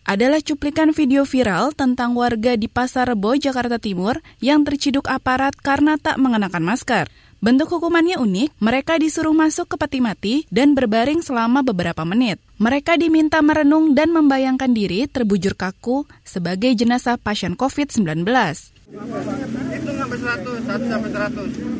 adalah 0.07 0.39
cuplikan 0.39 0.95
video 0.95 1.27
viral 1.27 1.75
tentang 1.75 2.15
warga 2.15 2.55
di 2.55 2.71
Pasar 2.71 3.11
Rebo, 3.11 3.35
Jakarta 3.35 3.75
Timur 3.75 4.23
yang 4.39 4.63
terciduk 4.63 5.07
aparat 5.11 5.55
karena 5.59 5.99
tak 5.99 6.15
mengenakan 6.15 6.63
masker. 6.63 7.11
Bentuk 7.37 7.69
hukumannya 7.69 8.17
unik, 8.17 8.57
mereka 8.57 8.97
disuruh 8.97 9.29
masuk 9.29 9.69
ke 9.69 9.75
peti 9.77 10.01
mati 10.01 10.35
dan 10.49 10.73
berbaring 10.73 11.21
selama 11.21 11.61
beberapa 11.61 12.01
menit. 12.01 12.41
Mereka 12.57 12.97
diminta 12.97 13.45
merenung 13.45 13.93
dan 13.93 14.09
membayangkan 14.09 14.73
diri 14.73 15.05
terbujur 15.05 15.53
kaku 15.53 16.09
sebagai 16.25 16.73
jenazah 16.73 17.21
pasien 17.21 17.53
COVID-19. 17.53 18.25
Itu 18.25 19.91
sampai 19.93 20.17
100, 20.17 20.65
1 20.65 20.89
sampai 20.89 21.09
100. 21.13 21.77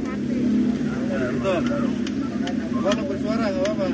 bersuara, 3.10 3.50
apa-apa. 3.50 3.88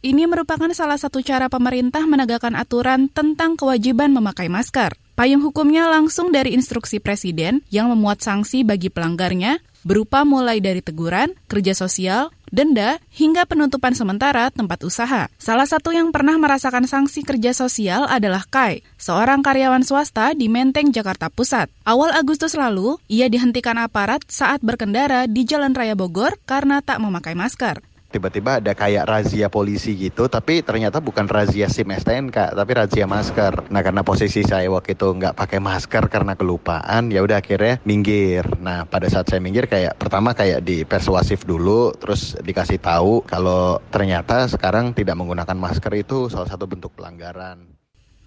Ini 0.00 0.22
merupakan 0.24 0.70
salah 0.72 0.96
satu 0.96 1.20
cara 1.20 1.52
pemerintah 1.52 2.00
menegakkan 2.08 2.56
aturan 2.56 3.12
tentang 3.12 3.60
kewajiban 3.60 4.16
memakai 4.16 4.48
masker. 4.48 4.96
Payung 5.16 5.40
hukumnya 5.40 5.88
langsung 5.88 6.28
dari 6.28 6.52
instruksi 6.52 7.00
Presiden 7.00 7.64
yang 7.72 7.88
memuat 7.88 8.20
sanksi 8.20 8.68
bagi 8.68 8.92
pelanggarnya 8.92 9.64
berupa 9.80 10.28
mulai 10.28 10.60
dari 10.60 10.84
teguran, 10.84 11.32
kerja 11.48 11.72
sosial, 11.72 12.28
denda, 12.52 13.00
hingga 13.16 13.48
penutupan 13.48 13.96
sementara 13.96 14.52
tempat 14.52 14.84
usaha. 14.84 15.32
Salah 15.40 15.64
satu 15.64 15.96
yang 15.96 16.12
pernah 16.12 16.36
merasakan 16.36 16.84
sanksi 16.84 17.24
kerja 17.24 17.56
sosial 17.56 18.04
adalah 18.04 18.44
Kai, 18.44 18.84
seorang 19.00 19.40
karyawan 19.40 19.88
swasta 19.88 20.36
di 20.36 20.52
Menteng, 20.52 20.92
Jakarta 20.92 21.32
Pusat. 21.32 21.72
Awal 21.88 22.12
Agustus 22.12 22.52
lalu, 22.52 23.00
ia 23.08 23.32
dihentikan 23.32 23.80
aparat 23.80 24.20
saat 24.28 24.60
berkendara 24.60 25.24
di 25.24 25.48
Jalan 25.48 25.72
Raya 25.72 25.96
Bogor 25.96 26.36
karena 26.44 26.84
tak 26.84 27.00
memakai 27.00 27.32
masker 27.32 27.80
tiba-tiba 28.16 28.64
ada 28.64 28.72
kayak 28.72 29.04
razia 29.04 29.52
polisi 29.52 29.92
gitu 29.92 30.24
tapi 30.32 30.64
ternyata 30.64 31.04
bukan 31.04 31.28
razia 31.28 31.68
SIM 31.68 31.92
STNK 31.92 32.56
tapi 32.56 32.72
razia 32.72 33.04
masker 33.04 33.68
nah 33.68 33.84
karena 33.84 34.00
posisi 34.00 34.40
saya 34.40 34.72
waktu 34.72 34.96
itu 34.96 35.12
nggak 35.12 35.36
pakai 35.36 35.60
masker 35.60 36.08
karena 36.08 36.32
kelupaan 36.32 37.12
ya 37.12 37.20
udah 37.20 37.44
akhirnya 37.44 37.76
minggir 37.84 38.48
nah 38.56 38.88
pada 38.88 39.12
saat 39.12 39.28
saya 39.28 39.44
minggir 39.44 39.68
kayak 39.68 40.00
pertama 40.00 40.32
kayak 40.32 40.64
di 40.64 40.88
persuasif 40.88 41.44
dulu 41.44 41.92
terus 41.92 42.32
dikasih 42.40 42.80
tahu 42.80 43.20
kalau 43.28 43.76
ternyata 43.92 44.48
sekarang 44.48 44.96
tidak 44.96 45.20
menggunakan 45.20 45.54
masker 45.60 45.92
itu 45.92 46.32
salah 46.32 46.48
satu 46.48 46.64
bentuk 46.64 46.96
pelanggaran 46.96 47.76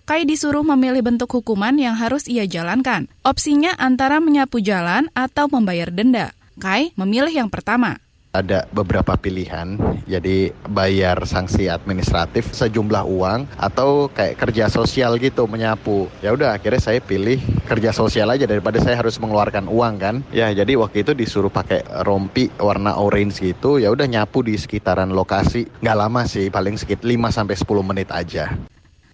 Kai 0.10 0.26
disuruh 0.26 0.66
memilih 0.66 1.06
bentuk 1.06 1.30
hukuman 1.30 1.78
yang 1.78 1.94
harus 1.94 2.26
ia 2.26 2.50
jalankan. 2.50 3.06
Opsinya 3.22 3.78
antara 3.78 4.18
menyapu 4.18 4.58
jalan 4.58 5.06
atau 5.14 5.46
membayar 5.54 5.94
denda. 5.94 6.34
Kai 6.58 6.90
memilih 6.98 7.30
yang 7.30 7.54
pertama 7.54 8.02
ada 8.30 8.70
beberapa 8.70 9.18
pilihan. 9.18 9.78
Jadi 10.06 10.54
bayar 10.70 11.26
sanksi 11.26 11.66
administratif 11.66 12.54
sejumlah 12.54 13.04
uang 13.06 13.40
atau 13.58 14.10
kayak 14.14 14.38
kerja 14.38 14.70
sosial 14.70 15.18
gitu 15.18 15.50
menyapu. 15.50 16.06
Ya 16.22 16.34
udah 16.34 16.54
akhirnya 16.54 16.82
saya 16.82 17.02
pilih 17.02 17.42
kerja 17.66 17.90
sosial 17.90 18.30
aja 18.30 18.46
daripada 18.46 18.78
saya 18.78 19.02
harus 19.02 19.18
mengeluarkan 19.18 19.66
uang 19.66 19.94
kan? 19.98 20.16
Ya 20.30 20.54
jadi 20.54 20.78
waktu 20.78 21.02
itu 21.02 21.18
disuruh 21.18 21.50
pakai 21.50 21.82
rompi 22.06 22.54
warna 22.62 22.98
orange 22.98 23.42
gitu 23.42 23.82
ya 23.82 23.90
udah 23.90 24.06
nyapu 24.06 24.46
di 24.46 24.54
sekitaran 24.58 25.10
lokasi. 25.10 25.66
Nggak 25.82 25.98
lama 25.98 26.22
sih 26.30 26.54
paling 26.54 26.78
sekitar 26.78 27.06
5 27.10 27.32
sampai 27.34 27.56
10 27.58 27.90
menit 27.90 28.10
aja. 28.14 28.54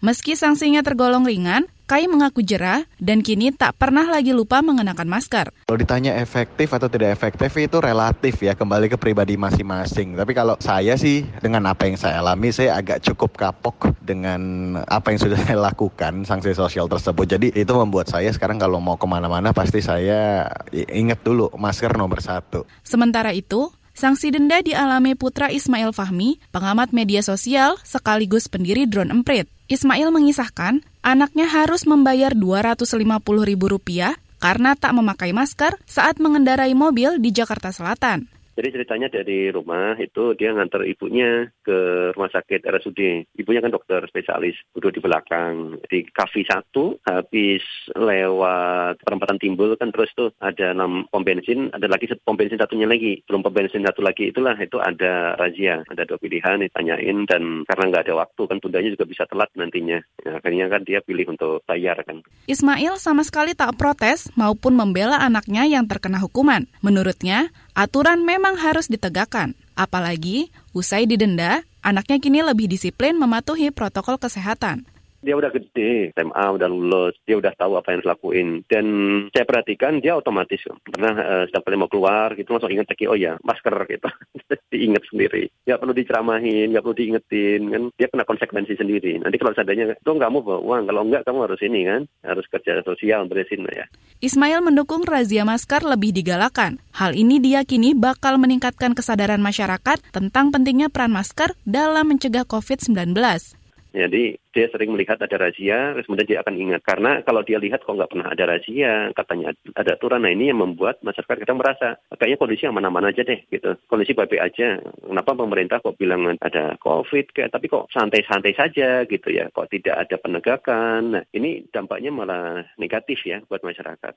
Meski 0.03 0.37
sanksinya 0.37 0.85
tergolong 0.85 1.25
ringan, 1.25 1.65
Kai 1.85 2.09
mengaku 2.09 2.41
jerah 2.41 2.81
dan 2.97 3.21
kini 3.21 3.53
tak 3.53 3.77
pernah 3.77 4.09
lagi 4.09 4.33
lupa 4.33 4.65
mengenakan 4.65 5.05
masker. 5.05 5.53
Kalau 5.69 5.77
ditanya 5.77 6.17
efektif 6.17 6.73
atau 6.73 6.89
tidak 6.89 7.13
efektif 7.13 7.53
itu 7.61 7.77
relatif 7.77 8.41
ya, 8.41 8.57
kembali 8.57 8.89
ke 8.89 8.97
pribadi 8.97 9.37
masing-masing. 9.37 10.17
Tapi 10.17 10.33
kalau 10.33 10.57
saya 10.57 10.97
sih 10.97 11.21
dengan 11.45 11.69
apa 11.69 11.85
yang 11.85 11.93
saya 11.93 12.25
alami, 12.25 12.49
saya 12.49 12.81
agak 12.81 13.05
cukup 13.05 13.37
kapok 13.37 13.93
dengan 14.01 14.41
apa 14.89 15.13
yang 15.13 15.21
sudah 15.21 15.37
saya 15.45 15.61
lakukan, 15.61 16.25
sanksi 16.25 16.57
sosial 16.57 16.89
tersebut. 16.89 17.29
Jadi 17.29 17.53
itu 17.53 17.73
membuat 17.77 18.09
saya 18.09 18.33
sekarang 18.33 18.57
kalau 18.57 18.81
mau 18.81 18.97
ke 18.97 19.05
mana-mana 19.05 19.53
pasti 19.53 19.77
saya 19.77 20.49
ingat 20.73 21.21
dulu 21.21 21.53
masker 21.53 21.93
nomor 21.93 22.17
satu. 22.17 22.65
Sementara 22.81 23.29
itu, 23.29 23.69
Sanksi 23.95 24.27
denda 24.27 24.59
dialami 24.59 25.15
putra 25.15 25.47
Ismail 25.47 25.95
Fahmi, 25.95 26.43
pengamat 26.51 26.91
media 26.91 27.23
sosial 27.23 27.79
sekaligus 27.79 28.51
pendiri 28.51 28.83
Drone 28.83 29.07
Emprit. 29.07 29.47
Ismail 29.71 30.11
mengisahkan, 30.11 30.83
anaknya 31.05 31.45
harus 31.45 31.85
membayar 31.85 32.33
Rp250.000 32.33 34.17
karena 34.41 34.73
tak 34.73 34.91
memakai 34.97 35.31
masker 35.31 35.77
saat 35.85 36.17
mengendarai 36.17 36.73
mobil 36.73 37.21
di 37.21 37.29
Jakarta 37.29 37.69
Selatan. 37.69 38.34
Jadi 38.55 38.67
ceritanya 38.71 39.07
dari 39.11 39.51
rumah 39.51 39.99
itu 39.99 40.31
dia 40.39 40.55
ngantar 40.55 40.87
ibunya 40.87 41.51
ke 41.59 42.09
rumah 42.15 42.31
sakit 42.31 42.63
RSUD. 42.63 43.27
Ibunya 43.35 43.59
kan 43.59 43.75
dokter 43.75 43.99
spesialis, 44.07 44.55
duduk 44.71 44.95
di 44.95 45.03
belakang. 45.03 45.75
Di 45.91 46.07
kafe 46.07 46.47
satu, 46.47 46.95
habis 47.03 47.61
lewat 47.91 49.03
perempatan 49.03 49.37
timbul 49.43 49.75
kan 49.75 49.91
terus 49.91 50.07
tuh 50.15 50.31
ada 50.39 50.71
enam 50.71 51.03
pom 51.11 51.27
bensin, 51.27 51.67
ada 51.75 51.91
lagi 51.91 52.07
pom 52.23 52.39
bensin 52.39 52.55
satunya 52.55 52.87
lagi. 52.87 53.19
Belum 53.27 53.43
pom 53.43 53.51
bensin 53.51 53.83
satu 53.83 53.99
lagi 53.99 54.31
itulah 54.31 54.55
itu 54.55 54.79
ada 54.79 55.35
razia. 55.35 55.83
Ada 55.91 56.07
dua 56.07 56.17
pilihan 56.17 56.63
ditanyain 56.63 57.27
dan 57.27 57.67
karena 57.67 57.83
nggak 57.91 58.03
ada 58.07 58.15
waktu 58.23 58.41
kan 58.47 58.57
tundanya 58.63 58.89
juga 58.95 59.03
bisa 59.03 59.27
telat 59.27 59.51
nantinya. 59.59 59.99
Ya, 60.23 60.39
akhirnya 60.39 60.71
kan 60.71 60.87
dia 60.87 61.03
pilih 61.03 61.27
untuk 61.27 61.59
bayar 61.67 61.99
kan. 62.07 62.23
Ismail 62.47 62.95
sama 63.03 63.27
sekali 63.27 63.51
tak 63.51 63.75
protes 63.75 64.31
maupun 64.39 64.79
membela 64.79 65.19
anaknya 65.19 65.67
yang 65.67 65.91
terkena 65.91 66.23
hukuman. 66.23 66.71
Menurutnya, 66.79 67.51
Aturan 67.75 68.23
memang 68.23 68.55
harus 68.55 68.87
ditegakkan, 68.87 69.51
apalagi 69.75 70.47
usai 70.71 71.03
didenda, 71.03 71.67
anaknya 71.83 72.23
kini 72.23 72.39
lebih 72.39 72.71
disiplin 72.71 73.19
mematuhi 73.19 73.67
protokol 73.75 74.15
kesehatan 74.15 74.87
dia 75.25 75.33
udah 75.33 75.49
gede, 75.49 76.13
SMA 76.13 76.45
udah 76.53 76.69
lulus, 76.69 77.17
dia 77.25 77.35
udah 77.41 77.49
tahu 77.57 77.81
apa 77.81 77.97
yang 77.97 78.05
dilakuin. 78.05 78.61
Dan 78.69 78.85
saya 79.33 79.43
perhatikan 79.49 79.97
dia 79.97 80.13
otomatis 80.13 80.61
pernah 80.85 81.13
uh, 81.17 81.43
setiap 81.49 81.65
kali 81.65 81.81
mau 81.81 81.89
keluar 81.89 82.37
gitu 82.37 82.53
langsung 82.53 82.69
ingat 82.69 82.93
lagi 82.93 83.09
oh 83.09 83.17
ya 83.17 83.41
masker 83.41 83.73
gitu, 83.89 84.09
diingat 84.71 85.03
sendiri. 85.09 85.49
Gak 85.65 85.81
perlu 85.81 85.97
diceramahin, 85.97 86.77
gak 86.77 86.83
perlu 86.85 86.95
diingetin 86.95 87.61
kan, 87.73 87.83
dia 87.97 88.07
kena 88.13 88.23
konsekuensi 88.23 88.77
sendiri. 88.77 89.17
Nanti 89.17 89.41
kalau 89.41 89.57
seadanya 89.57 89.97
tuh 90.05 90.21
kamu 90.21 90.45
bawa 90.45 90.59
uang, 90.61 90.83
kalau 90.85 91.01
enggak 91.01 91.25
kamu 91.25 91.39
harus 91.49 91.61
ini 91.65 91.81
kan, 91.89 92.01
harus 92.21 92.45
kerja 92.47 92.85
sosial 92.85 93.25
beresin 93.25 93.65
ya. 93.73 93.89
Ismail 94.21 94.61
mendukung 94.61 95.01
razia 95.03 95.41
masker 95.43 95.81
lebih 95.81 96.13
digalakan. 96.13 96.77
Hal 96.93 97.17
ini 97.17 97.41
diyakini 97.41 97.97
bakal 97.97 98.37
meningkatkan 98.37 98.93
kesadaran 98.93 99.41
masyarakat 99.41 99.99
tentang 100.13 100.53
pentingnya 100.53 100.93
peran 100.93 101.11
masker 101.11 101.57
dalam 101.65 102.13
mencegah 102.13 102.45
COVID-19. 102.45 103.64
Jadi 103.95 104.35
dia 104.51 104.67
sering 104.67 104.91
melihat 104.91 105.15
ada 105.15 105.39
razia, 105.39 105.95
kemudian 106.03 106.27
dia 106.27 106.39
akan 106.43 106.55
ingat. 106.59 106.81
Karena 106.83 107.23
kalau 107.23 107.47
dia 107.47 107.55
lihat 107.55 107.87
kok 107.87 107.95
nggak 107.95 108.11
pernah 108.11 108.27
ada 108.27 108.43
razia, 108.43 109.07
katanya 109.15 109.55
ada 109.71 109.95
aturan. 109.95 110.27
Nah 110.27 110.35
ini 110.35 110.51
yang 110.51 110.59
membuat 110.59 110.99
masyarakat 110.99 111.47
kita 111.47 111.55
merasa 111.55 111.95
kayaknya 112.11 112.39
kondisi 112.43 112.63
aman-aman 112.67 113.07
aja 113.07 113.23
deh 113.23 113.39
gitu. 113.47 113.79
Kondisi 113.87 114.11
baik-baik 114.11 114.43
aja. 114.43 114.83
Kenapa 114.83 115.31
pemerintah 115.31 115.79
kok 115.79 115.95
bilang 115.95 116.35
ada 116.43 116.75
COVID 116.83 117.31
kayak 117.31 117.55
tapi 117.55 117.71
kok 117.71 117.87
santai-santai 117.95 118.51
saja 118.51 119.07
gitu 119.07 119.31
ya. 119.31 119.47
Kok 119.55 119.71
tidak 119.71 119.95
ada 119.95 120.15
penegakan. 120.19 120.99
Nah 121.15 121.23
ini 121.31 121.63
dampaknya 121.71 122.11
malah 122.11 122.67
negatif 122.75 123.23
ya 123.23 123.39
buat 123.47 123.63
masyarakat. 123.63 124.11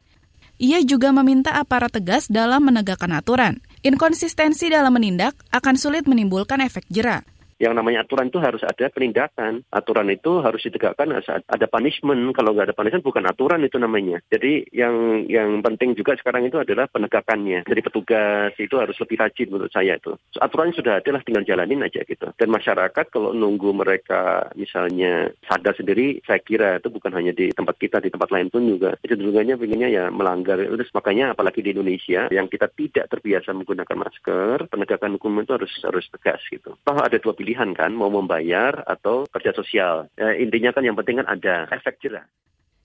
Ia 0.59 0.83
juga 0.83 1.15
meminta 1.15 1.55
aparat 1.55 1.95
tegas 1.95 2.27
dalam 2.27 2.67
menegakkan 2.67 3.15
aturan. 3.15 3.63
Inkonsistensi 3.87 4.67
dalam 4.67 4.91
menindak 4.91 5.39
akan 5.55 5.79
sulit 5.79 6.11
menimbulkan 6.11 6.59
efek 6.59 6.83
jerah 6.91 7.23
yang 7.59 7.75
namanya 7.75 8.07
aturan 8.07 8.31
itu 8.31 8.39
harus 8.39 8.63
ada 8.63 8.87
penindakan. 8.89 9.67
Aturan 9.75 10.09
itu 10.15 10.39
harus 10.41 10.63
ditegakkan 10.63 11.11
saat 11.27 11.43
ada 11.51 11.67
punishment. 11.67 12.31
Kalau 12.33 12.55
nggak 12.55 12.71
ada 12.71 12.77
punishment 12.79 13.05
bukan 13.05 13.27
aturan 13.27 13.67
itu 13.67 13.77
namanya. 13.77 14.23
Jadi 14.31 14.71
yang 14.71 15.27
yang 15.27 15.59
penting 15.63 15.99
juga 15.99 16.15
sekarang 16.15 16.47
itu 16.47 16.63
adalah 16.63 16.87
penegakannya. 16.87 17.67
Jadi 17.67 17.81
petugas 17.83 18.55
itu 18.57 18.75
harus 18.79 18.95
lebih 19.03 19.17
rajin 19.19 19.49
menurut 19.51 19.73
saya 19.75 19.99
itu. 19.99 20.15
Aturannya 20.39 20.79
sudah 20.79 21.03
ada 21.03 21.11
lah 21.11 21.23
tinggal 21.27 21.45
jalanin 21.45 21.83
aja 21.83 22.07
gitu. 22.07 22.31
Dan 22.39 22.49
masyarakat 22.55 23.07
kalau 23.11 23.35
nunggu 23.35 23.75
mereka 23.75 24.49
misalnya 24.55 25.35
sadar 25.45 25.75
sendiri, 25.75 26.23
saya 26.23 26.39
kira 26.39 26.79
itu 26.79 26.89
bukan 26.95 27.11
hanya 27.11 27.35
di 27.35 27.51
tempat 27.51 27.75
kita, 27.77 27.99
di 27.99 28.15
tempat 28.15 28.31
lain 28.31 28.49
pun 28.55 28.63
juga. 28.65 28.95
Cenderungannya 29.03 29.59
pengennya 29.59 29.89
ya 29.91 30.05
melanggar. 30.15 30.63
Terus 30.63 30.95
makanya 30.95 31.35
apalagi 31.35 31.61
di 31.65 31.75
Indonesia 31.75 32.31
yang 32.31 32.47
kita 32.47 32.71
tidak 32.71 33.11
terbiasa 33.11 33.51
menggunakan 33.51 33.99
masker, 33.99 34.71
penegakan 34.71 35.19
hukum 35.19 35.43
itu 35.43 35.53
harus 35.59 35.73
harus 35.83 36.07
tegas 36.15 36.41
gitu. 36.47 36.77
Toh 36.87 36.99
ada 36.99 37.17
dua 37.19 37.35
pilihan 37.35 37.48
pilihan 37.49 37.73
kan, 37.73 37.97
mau 37.97 38.13
membayar 38.13 38.85
atau 38.85 39.25
kerja 39.33 39.57
sosial. 39.57 40.13
Ya, 40.21 40.37
intinya 40.37 40.77
kan 40.77 40.85
yang 40.85 40.93
penting 41.01 41.25
kan 41.25 41.29
ada 41.33 41.65
efek 41.73 41.97
jerah. 42.05 42.29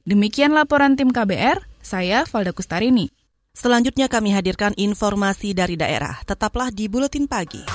Demikian 0.08 0.56
laporan 0.56 0.96
tim 0.96 1.12
KBR, 1.12 1.60
saya 1.84 2.24
Valda 2.24 2.56
Kustarini. 2.56 3.12
Selanjutnya 3.52 4.08
kami 4.08 4.32
hadirkan 4.32 4.72
informasi 4.80 5.52
dari 5.52 5.76
daerah. 5.76 6.24
Tetaplah 6.24 6.72
di 6.72 6.88
Buletin 6.88 7.28
Pagi. 7.28 7.68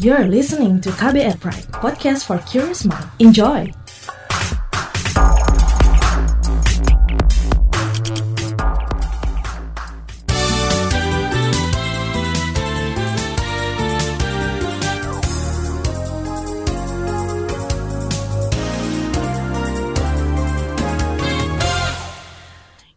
You're 0.00 0.32
listening 0.32 0.80
to 0.80 0.88
KBR 0.96 1.36
Pride, 1.44 1.68
podcast 1.76 2.24
for 2.24 2.40
curious 2.48 2.88
mind. 2.88 3.04
Enjoy! 3.20 3.79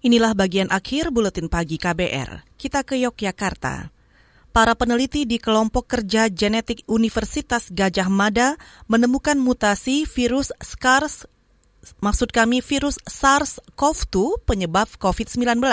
Inilah 0.03 0.35
bagian 0.35 0.67
akhir 0.67 1.15
buletin 1.15 1.47
pagi 1.47 1.79
KBR. 1.79 2.59
Kita 2.59 2.83
ke 2.83 2.99
Yogyakarta. 2.99 3.87
Para 4.51 4.75
peneliti 4.75 5.23
di 5.23 5.39
kelompok 5.39 5.87
kerja 5.87 6.27
genetik 6.27 6.83
Universitas 6.91 7.71
Gajah 7.71 8.11
Mada 8.11 8.59
menemukan 8.91 9.39
mutasi 9.39 10.03
virus 10.03 10.51
SARS, 10.59 11.23
maksud 12.03 12.35
kami 12.35 12.59
virus 12.59 12.99
SARS-CoV-2 13.07 14.43
penyebab 14.43 14.91
COVID-19. 14.99 15.63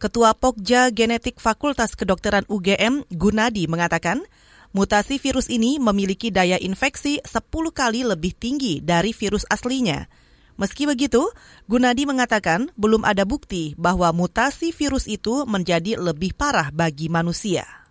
Ketua 0.00 0.32
Pokja 0.32 0.88
Genetik 0.88 1.36
Fakultas 1.36 1.92
Kedokteran 1.92 2.48
UGM, 2.48 3.04
Gunadi, 3.12 3.68
mengatakan, 3.68 4.24
mutasi 4.72 5.20
virus 5.20 5.52
ini 5.52 5.76
memiliki 5.76 6.32
daya 6.32 6.56
infeksi 6.56 7.20
10 7.20 7.36
kali 7.68 8.00
lebih 8.00 8.32
tinggi 8.32 8.80
dari 8.80 9.12
virus 9.12 9.44
aslinya– 9.52 10.08
Meski 10.60 10.86
begitu, 10.86 11.24
Gunadi 11.66 12.06
mengatakan 12.06 12.70
belum 12.78 13.02
ada 13.02 13.26
bukti 13.26 13.74
bahwa 13.74 14.12
mutasi 14.14 14.70
virus 14.70 15.10
itu 15.10 15.48
menjadi 15.48 15.98
lebih 15.98 16.36
parah 16.36 16.70
bagi 16.70 17.08
manusia. 17.10 17.81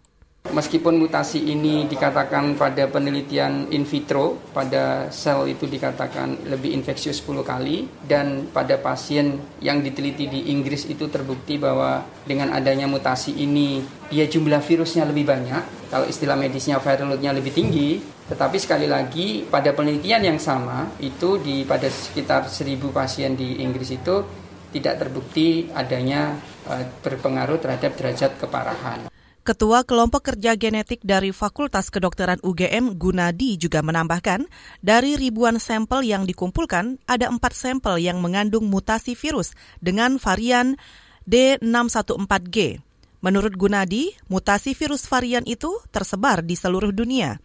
Meskipun 0.51 0.99
mutasi 0.99 1.47
ini 1.47 1.87
dikatakan 1.87 2.59
pada 2.59 2.83
penelitian 2.89 3.71
in 3.71 3.87
vitro, 3.87 4.35
pada 4.51 5.07
sel 5.07 5.47
itu 5.47 5.63
dikatakan 5.63 6.43
lebih 6.43 6.75
infeksius 6.75 7.23
10 7.23 7.45
kali, 7.45 7.87
dan 8.03 8.51
pada 8.51 8.75
pasien 8.75 9.39
yang 9.63 9.79
diteliti 9.79 10.27
di 10.27 10.51
Inggris 10.51 10.89
itu 10.91 11.07
terbukti 11.07 11.55
bahwa 11.55 12.03
dengan 12.27 12.51
adanya 12.51 12.83
mutasi 12.83 13.31
ini, 13.37 13.79
dia 14.11 14.27
jumlah 14.27 14.59
virusnya 14.59 15.07
lebih 15.07 15.29
banyak, 15.29 15.87
kalau 15.87 16.09
istilah 16.09 16.35
medisnya 16.35 16.83
viral 16.83 17.15
load-nya 17.15 17.31
lebih 17.31 17.55
tinggi, 17.55 18.03
tetapi 18.27 18.57
sekali 18.59 18.91
lagi 18.91 19.47
pada 19.47 19.71
penelitian 19.71 20.35
yang 20.35 20.39
sama, 20.41 20.89
itu 20.99 21.39
di 21.39 21.63
pada 21.63 21.85
sekitar 21.87 22.51
1000 22.51 22.91
pasien 22.91 23.39
di 23.39 23.63
Inggris 23.63 23.93
itu 23.93 24.25
tidak 24.73 25.05
terbukti 25.05 25.71
adanya 25.71 26.35
uh, 26.65 26.83
berpengaruh 27.05 27.59
terhadap 27.61 27.93
derajat 27.95 28.35
keparahan. 28.35 29.10
Ketua 29.41 29.81
Kelompok 29.81 30.21
Kerja 30.29 30.53
Genetik 30.53 31.01
dari 31.01 31.33
Fakultas 31.33 31.89
Kedokteran 31.89 32.37
UGM 32.45 32.93
Gunadi 32.93 33.57
juga 33.57 33.81
menambahkan, 33.81 34.45
dari 34.85 35.17
ribuan 35.17 35.57
sampel 35.57 36.05
yang 36.05 36.29
dikumpulkan, 36.29 37.01
ada 37.09 37.25
empat 37.25 37.57
sampel 37.57 37.97
yang 37.97 38.21
mengandung 38.21 38.69
mutasi 38.69 39.17
virus 39.17 39.57
dengan 39.81 40.21
varian 40.21 40.77
D614G. 41.25 42.85
Menurut 43.25 43.57
Gunadi, 43.57 44.13
mutasi 44.29 44.77
virus 44.77 45.09
varian 45.09 45.41
itu 45.49 45.73
tersebar 45.89 46.45
di 46.45 46.53
seluruh 46.53 46.93
dunia. 46.93 47.41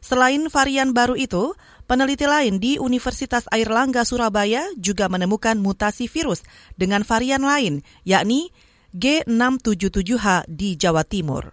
Selain 0.00 0.40
varian 0.48 0.96
baru 0.96 1.20
itu, 1.20 1.52
peneliti 1.84 2.24
lain 2.24 2.56
di 2.56 2.80
Universitas 2.80 3.44
Airlangga 3.52 4.08
Surabaya 4.08 4.64
juga 4.80 5.12
menemukan 5.12 5.60
mutasi 5.60 6.08
virus 6.08 6.48
dengan 6.80 7.04
varian 7.04 7.44
lain, 7.44 7.84
yakni 8.08 8.56
G677H 8.96 10.48
di 10.48 10.72
Jawa 10.80 11.04
Timur. 11.04 11.52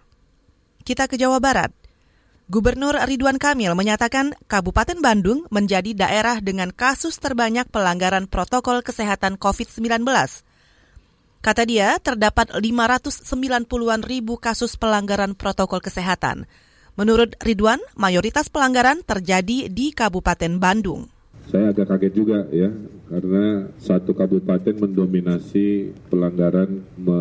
Kita 0.80 1.04
ke 1.04 1.20
Jawa 1.20 1.44
Barat. 1.44 1.68
Gubernur 2.48 2.96
Ridwan 2.96 3.36
Kamil 3.36 3.76
menyatakan 3.76 4.32
Kabupaten 4.48 4.96
Bandung 5.04 5.44
menjadi 5.52 5.92
daerah 5.92 6.40
dengan 6.40 6.72
kasus 6.72 7.20
terbanyak 7.20 7.68
pelanggaran 7.68 8.32
protokol 8.32 8.80
kesehatan 8.80 9.36
COVID-19. 9.36 10.08
Kata 11.44 11.62
dia, 11.68 12.00
terdapat 12.00 12.56
590-an 12.56 14.00
ribu 14.00 14.40
kasus 14.40 14.80
pelanggaran 14.80 15.36
protokol 15.36 15.84
kesehatan. 15.84 16.48
Menurut 16.96 17.36
Ridwan, 17.44 17.84
mayoritas 17.92 18.48
pelanggaran 18.48 19.04
terjadi 19.04 19.68
di 19.68 19.92
Kabupaten 19.92 20.56
Bandung. 20.56 21.12
Saya 21.48 21.70
agak 21.70 21.86
kaget 21.92 22.12
juga 22.16 22.38
ya, 22.50 22.72
karena 23.08 23.68
satu 23.76 24.16
kabupaten 24.16 24.74
mendominasi 24.74 25.92
pelanggaran 26.08 26.82
me 26.96 27.20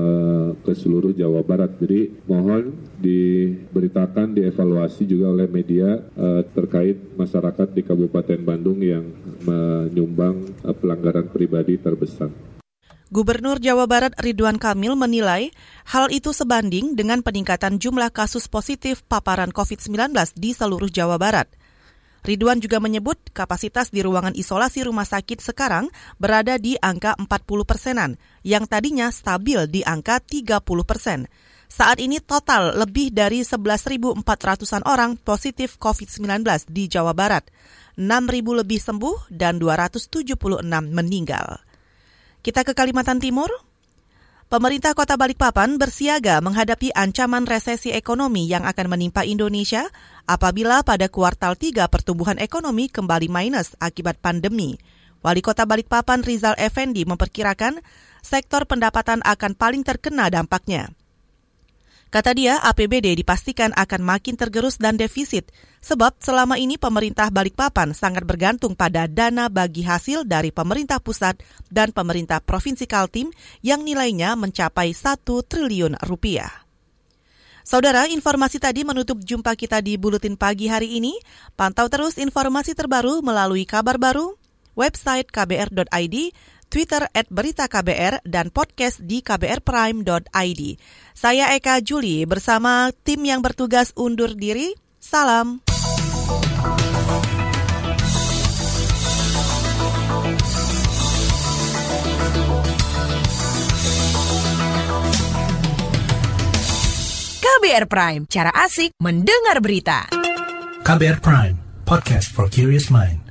ke 0.64 0.74
seluruh 0.74 1.12
Jawa 1.12 1.44
Barat. 1.44 1.76
Jadi 1.78 2.24
mohon 2.26 2.72
diberitakan, 3.04 4.34
dievaluasi 4.34 5.04
juga 5.04 5.36
oleh 5.36 5.48
media 5.52 6.00
uh, 6.16 6.42
terkait 6.56 6.98
masyarakat 7.20 7.68
di 7.76 7.82
Kabupaten 7.84 8.40
Bandung 8.42 8.80
yang 8.80 9.06
menyumbang 9.44 10.56
uh, 10.64 10.74
pelanggaran 10.74 11.28
pribadi 11.28 11.76
terbesar. 11.76 12.32
Gubernur 13.14 13.62
Jawa 13.62 13.86
Barat 13.86 14.18
Ridwan 14.18 14.58
Kamil 14.58 14.98
menilai 14.98 15.54
hal 15.86 16.10
itu 16.10 16.34
sebanding 16.34 16.98
dengan 16.98 17.22
peningkatan 17.22 17.78
jumlah 17.78 18.10
kasus 18.10 18.50
positif 18.50 19.06
paparan 19.06 19.54
COVID-19 19.54 20.18
di 20.34 20.50
seluruh 20.50 20.90
Jawa 20.90 21.22
Barat. 21.22 21.46
Ridwan 22.24 22.64
juga 22.64 22.80
menyebut 22.80 23.20
kapasitas 23.36 23.92
di 23.92 24.00
ruangan 24.00 24.32
isolasi 24.32 24.88
rumah 24.88 25.04
sakit 25.04 25.44
sekarang 25.44 25.92
berada 26.16 26.56
di 26.56 26.80
angka 26.80 27.20
40 27.20 27.28
persenan, 27.68 28.16
yang 28.48 28.64
tadinya 28.64 29.12
stabil 29.12 29.68
di 29.68 29.84
angka 29.84 30.24
30 30.24 30.64
persen. 30.88 31.28
Saat 31.68 32.00
ini 32.00 32.24
total 32.24 32.80
lebih 32.80 33.12
dari 33.12 33.44
11.400-an 33.44 34.88
orang 34.88 35.20
positif 35.20 35.76
COVID-19 35.82 36.48
di 36.72 36.88
Jawa 36.88 37.12
Barat, 37.12 37.50
6.000 38.00 38.62
lebih 38.62 38.80
sembuh 38.80 39.28
dan 39.28 39.60
276 39.60 40.64
meninggal. 40.96 41.60
Kita 42.40 42.64
ke 42.64 42.72
Kalimantan 42.72 43.20
Timur, 43.20 43.52
Pemerintah 44.54 44.94
Kota 44.94 45.18
Balikpapan 45.18 45.82
bersiaga 45.82 46.38
menghadapi 46.38 46.94
ancaman 46.94 47.42
resesi 47.50 47.90
ekonomi 47.90 48.46
yang 48.46 48.70
akan 48.70 48.86
menimpa 48.86 49.26
Indonesia 49.26 49.90
apabila 50.30 50.86
pada 50.86 51.10
kuartal 51.10 51.58
3 51.58 51.90
pertumbuhan 51.90 52.38
ekonomi 52.38 52.86
kembali 52.86 53.34
minus 53.34 53.74
akibat 53.82 54.22
pandemi. 54.22 54.78
Wali 55.26 55.42
Kota 55.42 55.66
Balikpapan 55.66 56.22
Rizal 56.22 56.54
Effendi 56.62 57.02
memperkirakan 57.02 57.82
sektor 58.22 58.70
pendapatan 58.70 59.26
akan 59.26 59.58
paling 59.58 59.82
terkena 59.82 60.30
dampaknya. 60.30 60.94
Kata 62.14 62.30
dia, 62.38 62.62
APBD 62.62 63.18
dipastikan 63.18 63.74
akan 63.74 64.06
makin 64.06 64.38
tergerus 64.38 64.78
dan 64.78 65.02
defisit, 65.02 65.50
sebab 65.82 66.14
selama 66.22 66.62
ini 66.62 66.78
pemerintah 66.78 67.34
Balikpapan 67.34 67.98
sangat 67.98 68.22
bergantung 68.22 68.78
pada 68.78 69.10
dana 69.10 69.50
bagi 69.50 69.82
hasil 69.82 70.22
dari 70.22 70.54
pemerintah 70.54 71.02
pusat 71.02 71.42
dan 71.74 71.90
pemerintah 71.90 72.38
provinsi 72.38 72.86
Kaltim 72.86 73.34
yang 73.66 73.82
nilainya 73.82 74.38
mencapai 74.38 74.94
1 74.94 75.26
triliun 75.26 75.98
rupiah. 76.06 76.54
Saudara, 77.66 78.06
informasi 78.06 78.62
tadi 78.62 78.86
menutup 78.86 79.18
jumpa 79.18 79.58
kita 79.58 79.82
di 79.82 79.98
Buletin 79.98 80.38
Pagi 80.38 80.70
hari 80.70 81.02
ini. 81.02 81.18
Pantau 81.58 81.90
terus 81.90 82.22
informasi 82.22 82.78
terbaru 82.78 83.26
melalui 83.26 83.66
kabar 83.66 83.98
baru, 83.98 84.38
website 84.78 85.34
kbr.id, 85.34 86.16
Twitter 86.74 87.06
at 87.14 87.30
Berita 87.30 87.70
KBR, 87.70 88.26
dan 88.26 88.50
podcast 88.50 88.98
di 89.06 89.22
kbrprime.id. 89.22 90.62
Saya 91.14 91.54
Eka 91.54 91.78
Juli 91.86 92.26
bersama 92.26 92.90
tim 93.06 93.22
yang 93.30 93.46
bertugas 93.46 93.94
undur 93.94 94.34
diri. 94.34 94.74
Salam. 94.98 95.62
KBR 107.38 107.86
Prime, 107.86 108.24
cara 108.26 108.50
asik 108.66 108.98
mendengar 108.98 109.62
berita. 109.62 110.10
KBR 110.82 111.22
Prime, 111.22 111.56
podcast 111.86 112.34
for 112.34 112.50
curious 112.50 112.90
mind. 112.90 113.23